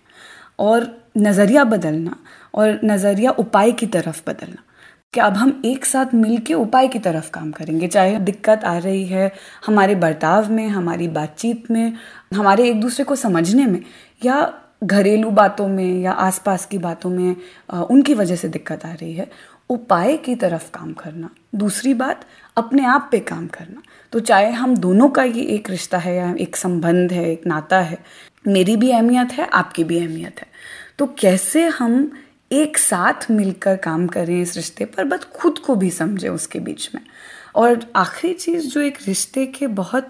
और 0.59 1.01
नज़रिया 1.17 1.63
बदलना 1.63 2.15
और 2.55 2.79
नज़रिया 2.85 3.31
उपाय 3.31 3.71
की 3.71 3.85
तरफ़ 3.85 4.21
बदलना। 4.27 4.63
कि 5.13 5.19
अब 5.19 5.33
हम 5.33 5.61
एक 5.65 5.85
साथ 5.85 6.13
मिलके 6.13 6.53
उपाय 6.53 6.87
की 6.87 6.99
तरफ़ 6.99 7.31
काम 7.31 7.51
करेंगे। 7.51 7.87
चाहे 7.87 8.19
दिक्कत 8.19 8.63
आ 8.63 8.77
रही 8.77 9.05
है 9.05 9.31
हमारे 9.65 9.95
बर्ताव 9.95 10.51
में, 10.51 10.67
हमारी 10.67 11.07
बातचीत 11.07 11.71
में, 11.71 11.93
हमारे 12.33 12.69
एक 12.69 12.81
दूसरे 12.81 13.05
को 13.05 13.15
समझने 13.15 13.65
में, 13.65 13.81
या 14.25 14.53
घरेलू 14.83 15.29
बातों 15.29 15.67
में, 15.67 16.01
या 16.01 16.11
आसपास 16.11 16.65
की 16.65 16.77
बातों 16.77 17.09
में 17.09 17.35
उनकी 17.73 18.13
वजह 18.13 18.35
से 18.35 18.47
दिक्कत 18.47 18.85
आ 18.85 18.91
रही 18.91 19.13
है, 19.13 19.31
उपाय 19.69 20.17
की 20.17 20.35
तरफ़ 20.35 20.71
काम 20.73 20.93
करना। 20.93 21.29
दूसरी 21.55 21.93
बात, 21.93 22.25
अपने 22.57 22.85
आप 22.85 23.09
पे 23.11 23.19
काम 23.19 23.47
करना। 23.47 23.81
तो 24.11 24.19
चाहे 24.19 24.51
हम 24.51 24.77
दोनों 24.77 25.09
का 25.09 25.23
ये 25.23 25.43
एक 25.43 25.69
रिश्ता 25.69 25.97
है, 25.97 26.15
या 26.15 26.35
एक 26.39 26.55
संबंध 26.55 27.13
है, 27.13 27.31
एक 27.31 27.47
नाता 27.47 27.79
है, 27.79 27.97
मेरी 28.47 28.77
भी 28.77 28.91
अहमियत 28.91 29.33
है, 29.33 29.47
आपकी 29.53 29.83
भी 29.83 29.99
अहमियत 29.99 30.39
है। 30.39 30.47
तो 30.99 31.05
कैसे 31.19 31.67
हम 31.67 32.11
एक 32.51 32.77
साथ 32.77 33.31
मिलकर 33.31 33.75
काम 33.75 34.07
करें 34.07 34.41
इस 34.41 34.55
रिश्ते 34.55 34.85
पर, 34.85 35.03
बट 35.03 35.19
खुद 35.19 35.59
को 35.59 35.75
भी 35.75 35.89
समझे 35.89 36.27
उसके 36.27 36.59
बीच 36.59 36.89
में। 36.95 37.01
और 37.55 37.91
आखिरी 37.95 38.33
चीज़ 38.33 38.67
जो 38.67 38.81
एक 38.81 38.97
रिश्ते 39.07 39.45
के 39.45 39.67
बहुत 39.67 40.07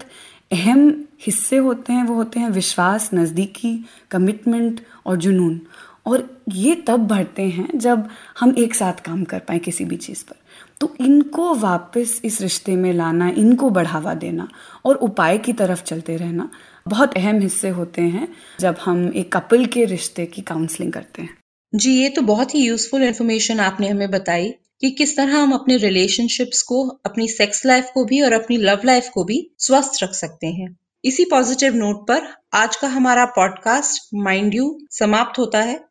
अहम 0.52 1.04
हिस्से 1.20 1.56
होते 1.56 1.92
हैं, 1.92 2.04
वो 2.04 2.14
होते 2.14 2.40
हैं 2.40 2.50
विश्वास, 2.50 3.10
नज़दीकी 3.14 3.84
कमिटमेंट 4.10 4.80
और 5.06 5.16
जुनून। 5.16 5.60
और 6.06 6.42
ये 6.48 6.74
तब 6.74 6.96
बढ़ते 6.96 7.42
हैं 7.42 7.78
जब 7.78 8.08
हम 8.40 8.54
एक 8.58 8.74
साथ 8.74 8.92
काम 8.92 9.24
कर 9.24 9.38
पाए 9.38 9.58
किसी 9.58 9.84
भी 9.84 9.96
चीज़ 9.96 10.24
पर। 10.24 10.36
तो 10.80 10.96
इनको 11.00 11.54
वापस 11.54 12.20
इस 12.24 12.40
रिश्ते 12.40 12.76
में 12.76 12.92
लाना, 12.92 13.28
इनको 13.28 13.70
बढ़ावा 13.70 14.14
देना 14.14 14.48
और 14.84 14.94
उपाय 14.94 15.38
की 15.38 15.52
तरफ़ 15.52 15.82
चलते 15.82 16.16
रहना 16.16 16.50
बहुत 16.88 17.16
अहम 17.16 17.40
हिस्से 17.40 17.68
होते 17.68 18.02
हैं 18.02 18.28
जब 18.60 18.76
हम 18.84 19.12
एक 19.16 19.32
कपल 19.32 19.66
के 19.66 19.84
रिश्ते 19.84 20.26
की 20.26 20.42
काउंसलिंग 20.42 20.92
करते 20.92 21.22
हैं। 21.22 21.41
जी, 21.74 21.90
ये 21.92 22.08
तो 22.08 22.22
बहुत 22.22 22.54
ही 22.54 22.60
यूजफुल 22.60 23.02
इन्फॉर्मेशन 23.02 23.60
आपने 23.60 23.88
हमें 23.88 24.10
बताई 24.10 24.48
कि 24.80 24.90
किस 24.90 25.16
तरह 25.16 25.36
हम 25.36 25.52
अपने 25.52 25.76
रिलेशनशिप्स 25.76 26.62
को, 26.62 26.88
अपनी 26.88 27.28
सेक्स 27.28 27.66
लाइफ 27.66 27.90
को 27.94 28.04
भी 28.04 28.20
और 28.20 28.32
अपनी 28.32 28.56
लव 28.56 28.80
लाइफ 28.84 29.08
को 29.08 29.24
भी 29.24 29.50
स्वस्थ 29.58 30.02
रख 30.02 30.14
सकते 30.14 30.46
हैं। 30.46 30.76
इसी 31.04 31.24
पॉजिटिव 31.24 31.74
नोट 31.74 32.08
पर 32.08 32.22
आज 32.54 32.76
का 32.76 32.88
हमारा 32.88 33.24
पॉडकास्ट 33.24 34.02
माइंड 34.14 34.54
यू 34.54 34.78
समाप्त 34.90 35.38
होता 35.38 35.60
है। 35.60 35.84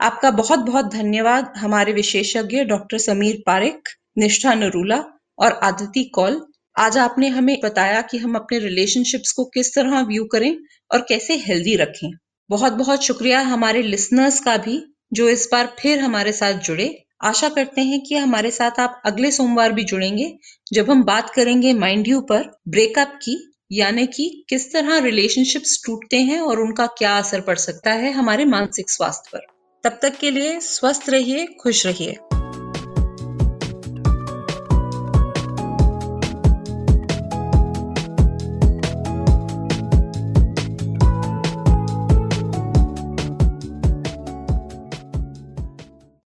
आपका 0.00 0.30
बहुत 0.30 0.58
बहुत 0.58 0.92
धन्यवाद 0.92 1.52
हमारे 1.56 1.92
विशेषज्ञ 1.92 2.64
डॉक्टर 2.64 2.98
समीर 2.98 3.42
पारिक 3.46 3.88
निष्ठा 4.18 4.54
नरूला 4.54 5.04
और 5.38 5.52
आदिति 5.52 6.04
कौल। 6.04 6.46
आज 6.78 6.98
आपने 6.98 7.28
हमें 7.28 7.60
बताया 7.64 8.00
कि 8.02 8.18
हम 8.18 8.34
अपने 8.34 8.58
रिलेशनशिप्स 8.58 9.32
को 9.32 9.44
किस 9.44 9.74
तरह 9.74 10.00
व्यू 10.00 10.24
करें 10.24 10.56
और 10.92 11.06
कैसे 11.08 11.36
हेल्दी 11.36 11.76
रखें। 11.76 12.10
बहुत 12.50 12.72
बहुत 12.72 13.04
शुक्रिया 13.04 13.40
हमारे 13.40 13.82
लिसनर्स 13.82 14.40
का 14.40 14.56
भी। 14.56 14.93
जो 15.14 15.28
इस 15.28 15.48
बार 15.52 15.76
फिर 15.78 15.98
हमारे 15.98 16.32
साथ 16.32 16.52
जुड़े, 16.52 17.04
आशा 17.22 17.48
करते 17.48 17.80
हैं 17.80 18.00
कि 18.00 18.14
हमारे 18.14 18.50
साथ 18.50 18.80
आप 18.80 19.02
अगले 19.04 19.30
सोमवार 19.30 19.72
भी 19.72 19.84
जुड़ेंगे, 19.84 20.38
जब 20.72 20.90
हम 20.90 21.04
बात 21.04 21.30
करेंगे 21.30 21.72
माइंड 21.72 22.08
यू 22.08 22.20
पर, 22.20 22.60
ब्रेकअप 22.68 23.18
की, 23.22 23.54
यानी 23.72 24.06
कि 24.06 24.44
किस 24.48 24.72
तरह 24.72 24.98
रिलेशनशिप्स 24.98 25.82
टूटते 25.86 26.16
हैं 26.16 26.40
और 26.40 26.60
उनका 26.60 26.86
क्या 26.86 27.18
असर 27.18 27.40
पड़ 27.40 27.56
सकता 27.56 27.92
है 27.92 28.12
हमारे 28.12 28.44
मानसिक 28.44 28.90
स्वास्थ्य 28.90 29.30
पर। 29.32 29.46
तब 29.88 29.98
तक 30.02 30.18
के 30.18 30.30
लिए 30.30 30.60
स्वस्थ 30.60 31.10
रहिए, 31.10 31.46
खुश 31.46 31.86
रहिए। 31.86 32.16